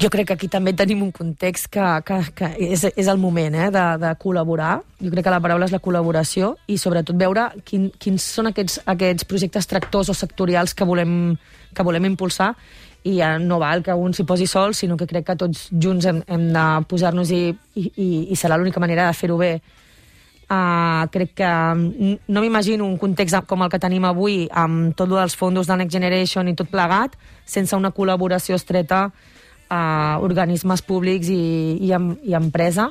Jo 0.00 0.10
crec 0.12 0.30
que 0.30 0.36
aquí 0.38 0.50
també 0.52 0.74
tenim 0.78 1.02
un 1.02 1.10
context 1.14 1.70
que, 1.72 1.88
que, 2.06 2.20
que 2.38 2.52
és, 2.70 2.86
és 2.94 3.10
el 3.10 3.18
moment 3.22 3.58
eh, 3.58 3.70
de, 3.74 3.86
de 4.02 4.12
col·laborar. 4.22 4.76
Jo 5.02 5.10
crec 5.10 5.26
que 5.26 5.34
la 5.34 5.42
paraula 5.42 5.66
és 5.66 5.74
la 5.74 5.82
col·laboració 5.82 6.54
i 6.70 6.78
sobretot 6.78 7.18
veure 7.18 7.48
quin, 7.66 7.90
quins 7.98 8.30
són 8.38 8.52
aquests, 8.52 8.80
aquests 8.94 9.26
projectes 9.28 9.68
tractors 9.70 10.12
o 10.12 10.16
sectorials 10.16 10.76
que 10.78 10.86
volem, 10.88 11.34
que 11.74 11.86
volem 11.86 12.10
impulsar 12.12 12.54
i 13.02 13.16
ja 13.18 13.34
no 13.42 13.58
val 13.58 13.82
que 13.82 13.94
un 13.98 14.14
s'hi 14.14 14.24
posi 14.26 14.46
sol, 14.46 14.76
sinó 14.78 14.96
que 14.96 15.08
crec 15.10 15.26
que 15.26 15.38
tots 15.38 15.66
junts 15.72 16.06
hem, 16.06 16.22
hem 16.30 16.48
de 16.54 16.66
posar-nos 16.88 17.32
i, 17.34 17.48
i, 17.74 17.88
i 18.30 18.36
serà 18.38 18.58
l'única 18.58 18.82
manera 18.82 19.08
de 19.08 19.16
fer-ho 19.18 19.38
bé. 19.40 19.56
Uh, 20.50 21.06
crec 21.08 21.30
que 21.38 21.50
no 22.28 22.40
m'imagino 22.42 22.84
un 22.84 22.98
context 23.00 23.46
com 23.48 23.62
el 23.64 23.70
que 23.72 23.78
tenim 23.80 24.04
avui 24.04 24.42
amb 24.52 24.92
tot 24.98 25.08
el 25.08 25.22
dels 25.22 25.36
fondos 25.38 25.70
de 25.70 25.78
Next 25.80 25.94
Generation 25.94 26.50
i 26.50 26.56
tot 26.58 26.68
plegat, 26.68 27.14
sense 27.48 27.76
una 27.78 27.92
col·laboració 27.94 28.58
estreta 28.58 29.06
a 29.72 29.78
uh, 30.18 30.24
organismes 30.26 30.82
públics 30.84 31.30
i, 31.32 31.78
i, 31.80 31.94
em, 31.96 32.12
i 32.28 32.36
empresa 32.36 32.90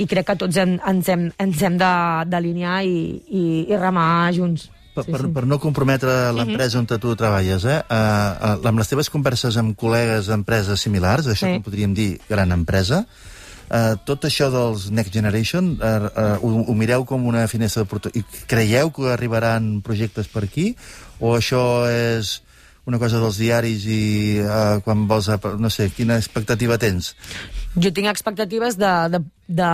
i 0.00 0.06
crec 0.08 0.30
que 0.30 0.36
tots 0.40 0.60
hem, 0.60 0.76
ens 0.88 1.08
hem, 1.12 1.26
ens 1.42 1.64
hem 1.66 1.74
d'alinear 1.80 2.78
i, 2.86 3.00
i, 3.28 3.42
i 3.66 3.80
remar 3.80 4.30
junts. 4.36 4.68
Per, 4.92 5.06
sí, 5.06 5.12
sí. 5.16 5.28
per 5.32 5.46
no 5.48 5.56
comprometre 5.60 6.14
l'empresa 6.36 6.80
on 6.80 6.86
tu 6.90 7.14
treballes, 7.16 7.64
eh? 7.64 7.78
Uh, 7.88 8.56
uh, 8.60 8.68
amb 8.68 8.82
les 8.82 8.90
teves 8.90 9.08
converses 9.12 9.56
amb 9.56 9.72
col·legues 9.78 10.28
d'empreses 10.28 10.84
similars, 10.84 11.30
això 11.32 11.48
sí. 11.48 11.54
que 11.56 11.64
podríem 11.64 11.94
dir 11.96 12.10
gran 12.28 12.52
empresa, 12.52 13.06
uh, 13.72 13.96
tot 14.04 14.28
això 14.28 14.50
dels 14.52 14.90
Next 14.92 15.16
Generation, 15.16 15.72
uh, 15.80 16.06
uh, 16.12 16.36
ho, 16.44 16.52
ho 16.68 16.76
mireu 16.78 17.06
com 17.08 17.26
una 17.26 17.46
finestra 17.50 17.82
d'oportunitat? 17.82 18.44
Creieu 18.50 18.92
que 18.94 19.10
arribaran 19.14 19.80
projectes 19.82 20.28
per 20.28 20.44
aquí? 20.46 20.72
O 21.18 21.34
això 21.38 21.64
és 21.90 22.38
una 22.84 22.98
cosa 22.98 23.20
dels 23.22 23.38
diaris 23.38 23.86
i 23.86 24.02
uh, 24.42 24.80
quan 24.84 25.06
vols... 25.10 25.30
No 25.58 25.70
sé, 25.70 25.88
quina 25.94 26.18
expectativa 26.20 26.78
tens? 26.82 27.12
Jo 27.78 27.92
tinc 27.94 28.10
expectatives 28.10 28.76
de, 28.80 28.92
de, 29.14 29.22
de, 29.48 29.70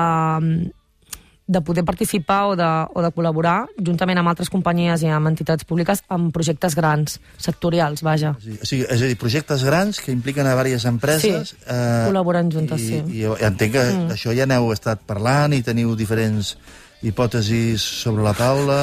de 1.49 1.61
poder 1.65 1.85
participar 1.85 2.53
o 2.53 2.57
de, 2.57 2.69
o 2.93 3.03
de 3.03 3.11
col·laborar 3.17 3.63
juntament 3.81 4.21
amb 4.21 4.29
altres 4.29 4.51
companyies 4.53 5.03
i 5.03 5.09
amb 5.09 5.31
entitats 5.31 5.65
públiques 5.65 6.03
en 6.13 6.29
projectes 6.35 6.77
grans, 6.77 7.17
sectorials, 7.41 8.05
vaja. 8.05 8.35
O 8.37 8.67
sigui, 8.69 8.85
és 8.85 9.01
a 9.01 9.09
dir, 9.09 9.17
projectes 9.21 9.65
grans 9.65 10.03
que 10.05 10.13
impliquen 10.13 10.47
a 10.47 10.53
diverses 10.53 10.85
empreses... 10.91 11.55
Sí, 11.55 11.63
eh, 11.65 12.05
col·laboren 12.11 12.53
juntes, 12.53 12.85
i, 12.85 12.91
sí. 12.93 13.23
I, 13.23 13.25
I 13.33 13.49
entenc 13.49 13.79
que 13.79 13.87
mm. 13.87 14.13
això 14.19 14.37
ja 14.37 14.45
n'heu 14.49 14.69
estat 14.77 15.03
parlant 15.09 15.57
i 15.57 15.65
teniu 15.65 15.97
diferents 15.97 16.55
hipòtesis 17.03 17.83
sobre 17.83 18.25
la 18.25 18.35
taula... 18.35 18.79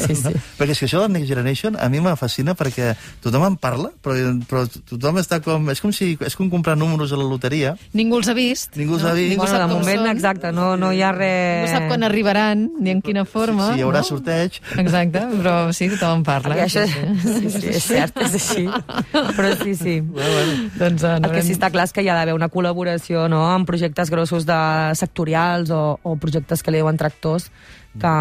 Sí, 0.00 0.14
sí. 0.16 0.32
perquè 0.58 0.74
és 0.74 0.80
que 0.80 0.86
això 0.88 1.02
del 1.04 1.12
Next 1.12 1.28
Generation 1.28 1.76
a 1.76 1.88
mi 1.92 2.00
me 2.00 2.14
fascina 2.16 2.54
perquè 2.56 2.94
tothom 3.24 3.44
en 3.46 3.56
parla, 3.60 3.90
però, 4.02 4.16
però 4.48 4.64
tothom 4.88 5.20
està 5.20 5.40
com... 5.44 5.68
És 5.72 5.82
com 5.84 5.92
si 5.94 6.14
és 6.16 6.36
com 6.38 6.48
comprar 6.52 6.76
números 6.80 7.12
a 7.12 7.18
la 7.20 7.26
loteria. 7.28 7.74
Ningú 7.96 8.20
els 8.20 8.30
ha 8.32 8.36
vist. 8.36 8.78
Ningú 8.80 8.96
els 8.96 9.04
no? 9.04 9.10
ha 9.10 9.14
vist. 9.18 9.34
Ningú 9.34 9.44
bueno, 9.44 9.60
de 9.60 9.74
moment, 9.74 10.02
són. 10.04 10.12
exacte, 10.14 10.52
no, 10.56 10.70
no 10.80 10.92
hi 10.96 11.02
ha 11.04 11.12
res... 11.16 11.66
Ningú 11.66 11.74
sap 11.74 11.88
quan 11.92 12.06
arribaran, 12.08 12.66
ni 12.80 12.94
en 12.94 13.04
quina 13.04 13.26
forma. 13.28 13.70
Sí, 13.70 13.78
sí 13.78 13.84
hi 13.84 13.86
haurà 13.88 14.04
no? 14.04 14.08
sorteig. 14.08 14.60
Exacte, 14.80 15.26
però 15.36 15.56
sí, 15.76 15.90
tothom 15.92 16.20
en 16.20 16.26
parla. 16.28 16.54
Perquè 16.54 16.66
això, 16.68 16.86
sí, 16.88 17.52
sí, 17.58 17.74
és 17.74 17.84
cert, 17.84 18.24
és 18.24 18.38
així. 18.40 18.66
Però 19.12 19.52
sí, 19.60 19.76
sí. 19.76 19.98
Bueno, 20.00 20.32
bueno. 20.32 20.70
Doncs, 20.80 21.04
uh, 21.04 21.16
el 21.20 21.30
que 21.34 21.44
sí 21.44 21.54
està 21.56 21.70
clar 21.72 21.86
és 21.88 21.94
que 21.94 22.04
hi 22.04 22.10
ha 22.10 22.16
d'haver 22.16 22.34
una 22.36 22.48
col·laboració 22.52 23.26
no, 23.32 23.44
amb 23.52 23.68
projectes 23.68 24.12
grossos 24.12 24.48
de 24.48 24.60
sectorials 24.98 25.72
o, 25.74 25.82
o 26.02 26.16
projectes 26.20 26.64
que 26.64 26.72
li 26.72 26.80
diuen 26.80 26.98
tractors 27.00 27.49
que, 27.98 28.14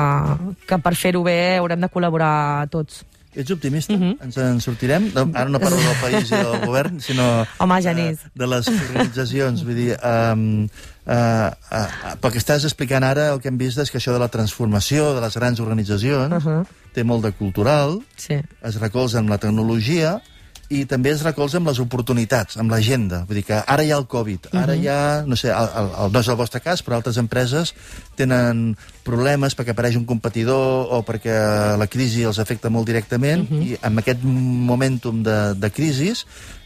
que 0.67 0.81
per 0.81 0.95
fer-ho 0.97 1.23
bé 1.23 1.57
haurem 1.59 1.81
de 1.81 1.89
col·laborar 1.93 2.67
tots. 2.73 3.03
Ets 3.35 3.51
optimista? 3.53 3.93
Mm 3.93 4.01
-hmm. 4.01 4.23
Ens 4.25 4.37
en 4.37 4.61
sortirem? 4.61 5.11
No, 5.13 5.29
ara 5.33 5.49
no 5.49 5.59
parlo 5.59 5.77
del 5.77 6.01
país 6.05 6.31
i 6.31 6.35
del 6.35 6.65
govern, 6.65 6.99
sinó 6.99 7.45
Home, 7.59 7.81
Genís. 7.81 8.19
Uh, 8.25 8.29
de 8.33 8.47
les 8.47 8.67
organitzacions. 8.67 9.63
Vull 9.63 9.75
dir, 9.75 9.97
um, 10.01 10.63
uh, 11.05 11.13
uh, 11.13 12.15
pel 12.19 12.31
que 12.31 12.39
estàs 12.39 12.65
explicant 12.65 13.03
ara, 13.03 13.29
el 13.33 13.39
que 13.39 13.49
hem 13.49 13.57
vist 13.57 13.77
és 13.77 13.91
que 13.91 13.99
això 13.99 14.11
de 14.11 14.19
la 14.19 14.29
transformació 14.29 15.13
de 15.13 15.21
les 15.21 15.35
grans 15.35 15.59
organitzacions 15.59 16.33
uh 16.33 16.51
-huh. 16.51 16.65
té 16.93 17.03
molt 17.03 17.23
de 17.23 17.31
cultural, 17.31 18.01
sí. 18.17 18.41
es 18.63 18.75
recolza 18.79 19.19
en 19.19 19.29
la 19.29 19.37
tecnologia, 19.37 20.21
i 20.69 20.83
també 20.85 21.09
es 21.09 21.23
recolza 21.25 21.57
amb 21.57 21.71
les 21.71 21.79
oportunitats, 21.81 22.57
amb 22.61 22.69
l'agenda. 22.69 23.23
Vull 23.27 23.39
dir 23.39 23.45
que 23.47 23.57
ara 23.57 23.83
hi 23.83 23.89
ha 23.89 23.97
el 23.97 24.05
Covid, 24.07 24.51
ara 24.53 24.75
-huh. 24.75 24.81
hi 24.81 24.87
ha, 24.87 25.23
no 25.25 25.35
sé, 25.35 25.49
el, 25.49 25.69
el, 25.81 25.89
el, 26.03 26.11
no 26.13 26.19
és 26.19 26.27
el 26.27 26.35
vostre 26.35 26.61
cas, 26.61 26.83
però 26.85 26.95
altres 26.95 27.17
empreses 27.17 27.73
tenen 28.15 28.77
problemes 29.03 29.57
perquè 29.57 29.71
apareix 29.71 29.95
un 29.95 30.05
competidor 30.05 30.87
o 30.93 31.01
perquè 31.01 31.77
la 31.77 31.87
crisi 31.87 32.21
els 32.21 32.39
afecta 32.39 32.69
molt 32.69 32.85
directament 32.85 33.49
uh 33.49 33.57
-huh. 33.57 33.63
i 33.63 33.77
amb 33.81 33.97
aquest 33.99 34.19
momentum 34.23 35.23
de, 35.23 35.55
de 35.55 35.69
crisi 35.71 36.13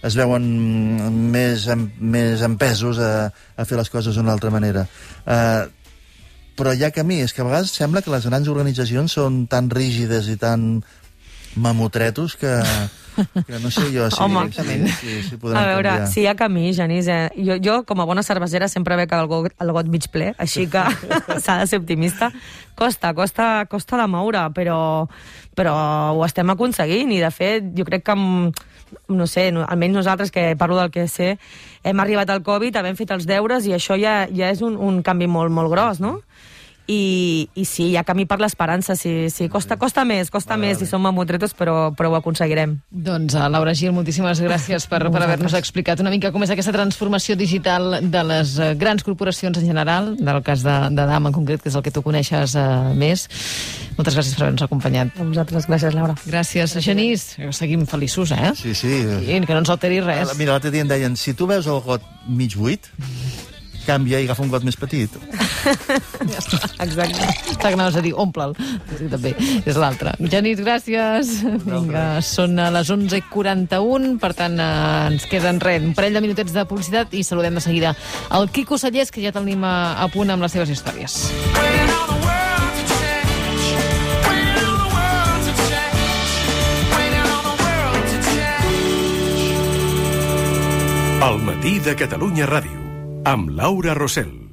es 0.04 0.16
veuen 0.16 1.32
més, 1.32 1.68
més 2.00 2.42
empesos 2.42 3.00
a, 3.00 3.32
a 3.56 3.66
fer 3.66 3.78
les 3.78 3.90
coses 3.90 4.16
d'una 4.16 4.34
altra 4.34 4.50
manera. 4.50 4.88
Uh, 5.26 5.72
però 6.56 6.74
hi 6.74 6.84
ha 6.84 6.92
camí, 6.92 7.22
és 7.22 7.34
que 7.34 7.42
a 7.42 7.46
vegades 7.46 7.72
sembla 7.72 8.02
que 8.02 8.12
les 8.12 8.26
grans 8.26 8.48
organitzacions 8.48 9.12
són 9.12 9.48
tan 9.48 9.70
rígides 9.70 10.28
i 10.28 10.38
tan 10.38 10.84
mamotretos 11.56 12.36
que 12.36 12.62
que 13.46 13.60
no 13.60 13.70
sé 13.70 13.82
jo 13.94 14.10
si, 14.10 14.18
Home, 14.24 14.52
si, 14.52 14.88
si, 14.90 15.24
si 15.30 15.38
podran 15.38 15.64
A 15.64 15.68
veure, 15.68 15.90
canviar. 15.90 16.08
si 16.10 16.22
hi 16.22 16.28
ha 16.28 16.36
camí, 16.36 16.74
Genís, 16.74 17.08
eh? 17.08 17.30
jo, 17.38 17.58
jo 17.62 17.84
com 17.86 18.02
a 18.02 18.08
bona 18.10 18.24
cervesera 18.26 18.68
sempre 18.68 18.96
veig 18.98 19.14
el 19.14 19.28
got, 19.30 19.54
el 19.62 19.72
got 19.76 19.86
mig 19.92 20.08
ple, 20.10 20.32
així 20.42 20.66
que 20.66 20.82
s'ha 21.44 21.60
de 21.62 21.68
ser 21.70 21.80
optimista. 21.82 22.32
Costa, 22.76 23.14
costa, 23.14 23.68
costa 23.70 24.00
de 24.02 24.08
moure, 24.10 24.48
però, 24.56 25.06
però 25.54 25.76
ho 26.18 26.26
estem 26.26 26.50
aconseguint 26.50 27.14
i 27.14 27.22
de 27.22 27.30
fet 27.30 27.70
jo 27.78 27.86
crec 27.86 28.08
que 28.08 28.16
amb, 28.18 28.64
no 29.14 29.28
sé, 29.30 29.52
almenys 29.68 30.00
nosaltres 30.02 30.34
que 30.34 30.56
parlo 30.58 30.80
del 30.82 30.90
que 30.90 31.08
sé, 31.08 31.36
hem 31.84 32.02
arribat 32.02 32.34
al 32.34 32.42
Covid, 32.42 32.82
havent 32.82 32.98
fet 32.98 33.14
els 33.14 33.30
deures 33.30 33.70
i 33.70 33.78
això 33.78 34.00
ja, 34.00 34.24
ja 34.34 34.50
és 34.50 34.66
un, 34.66 34.74
un 34.74 35.04
canvi 35.06 35.30
molt, 35.30 35.54
molt 35.54 35.70
gros, 35.70 36.02
no? 36.02 36.22
I, 36.88 37.50
i 37.56 37.64
sí, 37.66 37.90
hi 37.92 37.98
ha 37.98 38.04
camí 38.04 38.26
per 38.28 38.40
l'esperança, 38.42 38.96
sí, 39.00 39.30
sí, 39.32 39.48
costa, 39.52 39.78
costa 39.80 40.04
més, 40.08 40.32
costa 40.34 40.58
vale, 40.58 40.68
més, 40.68 40.78
vale. 40.78 40.88
i 40.88 40.92
som 40.92 41.04
mamotretos, 41.04 41.54
però, 41.56 41.94
però 41.96 42.12
ho 42.12 42.18
aconseguirem. 42.18 42.76
Doncs, 42.92 43.38
uh, 43.38 43.48
Laura 43.52 43.74
Gil, 43.78 43.94
moltíssimes 43.96 44.42
gràcies 44.44 44.88
per, 44.92 45.00
per 45.14 45.24
haver-nos 45.24 45.56
explicat 45.60 46.04
una 46.04 46.12
mica 46.14 46.34
com 46.36 46.44
és 46.44 46.52
aquesta 46.54 46.74
transformació 46.76 47.38
digital 47.40 48.02
de 48.04 48.26
les 48.28 48.58
uh, 48.60 48.74
grans 48.80 49.06
corporacions 49.06 49.62
en 49.62 49.70
general, 49.70 50.14
del 50.20 50.42
cas 50.44 50.66
de, 50.66 50.76
de 50.92 51.08
DAM 51.14 51.32
en 51.32 51.38
concret, 51.38 51.64
que 51.64 51.72
és 51.72 51.80
el 51.80 51.86
que 51.86 51.94
tu 51.94 52.04
coneixes 52.06 52.58
uh, 52.60 52.92
més. 52.98 53.28
Moltes 53.98 54.18
gràcies 54.18 54.36
per 54.36 54.48
haver-nos 54.48 54.68
acompanyat. 54.68 55.16
A 55.16 55.28
vosaltres, 55.28 55.70
gràcies, 55.70 55.96
Laura. 55.96 56.18
Gràcies, 56.26 56.76
gràcies. 56.76 56.84
Genís. 56.84 57.26
Seguim 57.56 57.88
feliços, 57.88 58.34
eh? 58.36 58.52
Sí, 58.60 58.74
sí. 58.76 58.92
I 59.30 59.40
que 59.46 59.54
no 59.54 59.62
ens 59.64 59.72
alteri 59.72 60.02
res. 60.04 60.34
Mira, 60.40 60.56
l'altre 60.56 60.74
dia 60.74 60.84
em 60.84 60.92
deien, 60.92 61.16
si 61.20 61.36
tu 61.38 61.48
veus 61.50 61.70
el 61.70 61.80
got 61.86 62.06
mig 62.28 62.58
buit, 62.60 62.90
canvia 63.88 64.22
i 64.22 64.28
agafa 64.28 64.44
un 64.46 64.52
got 64.54 64.66
més 64.66 64.80
petit. 64.80 65.14
Exacte. 66.86 67.28
Està 67.54 67.70
que 67.70 67.76
anaves 67.76 67.98
a 68.00 68.04
dir, 68.04 68.14
omple'l. 68.20 68.56
Sí, 68.98 69.08
també, 69.12 69.34
és 69.64 69.80
l'altre. 69.80 70.16
Genís, 70.32 70.62
gràcies. 70.64 71.34
Vinga, 71.66 72.06
són 72.26 72.60
a 72.62 72.70
les 72.74 72.92
11.41, 72.94 74.18
per 74.22 74.34
tant, 74.38 74.60
eh, 74.60 75.08
ens 75.12 75.28
queden 75.32 75.62
res, 75.64 75.84
un 75.84 75.96
parell 75.98 76.20
de 76.20 76.24
minutets 76.26 76.56
de 76.56 76.68
publicitat 76.70 77.14
i 77.16 77.24
saludem 77.26 77.60
de 77.60 77.64
seguida 77.64 77.96
el 78.34 78.50
Quico 78.50 78.78
Sallés, 78.78 79.12
que 79.12 79.24
ja 79.24 79.34
tenim 79.36 79.64
a, 79.68 79.96
a 80.04 80.08
punt 80.14 80.34
amb 80.34 80.44
les 80.46 80.56
seves 80.56 80.72
històries. 80.74 81.20
El 91.24 91.38
matí 91.48 91.78
de 91.80 91.96
Catalunya 91.96 92.48
Ràdio 92.50 92.82
amb 93.32 93.54
Laura 93.56 93.94
Rossell. 93.96 94.53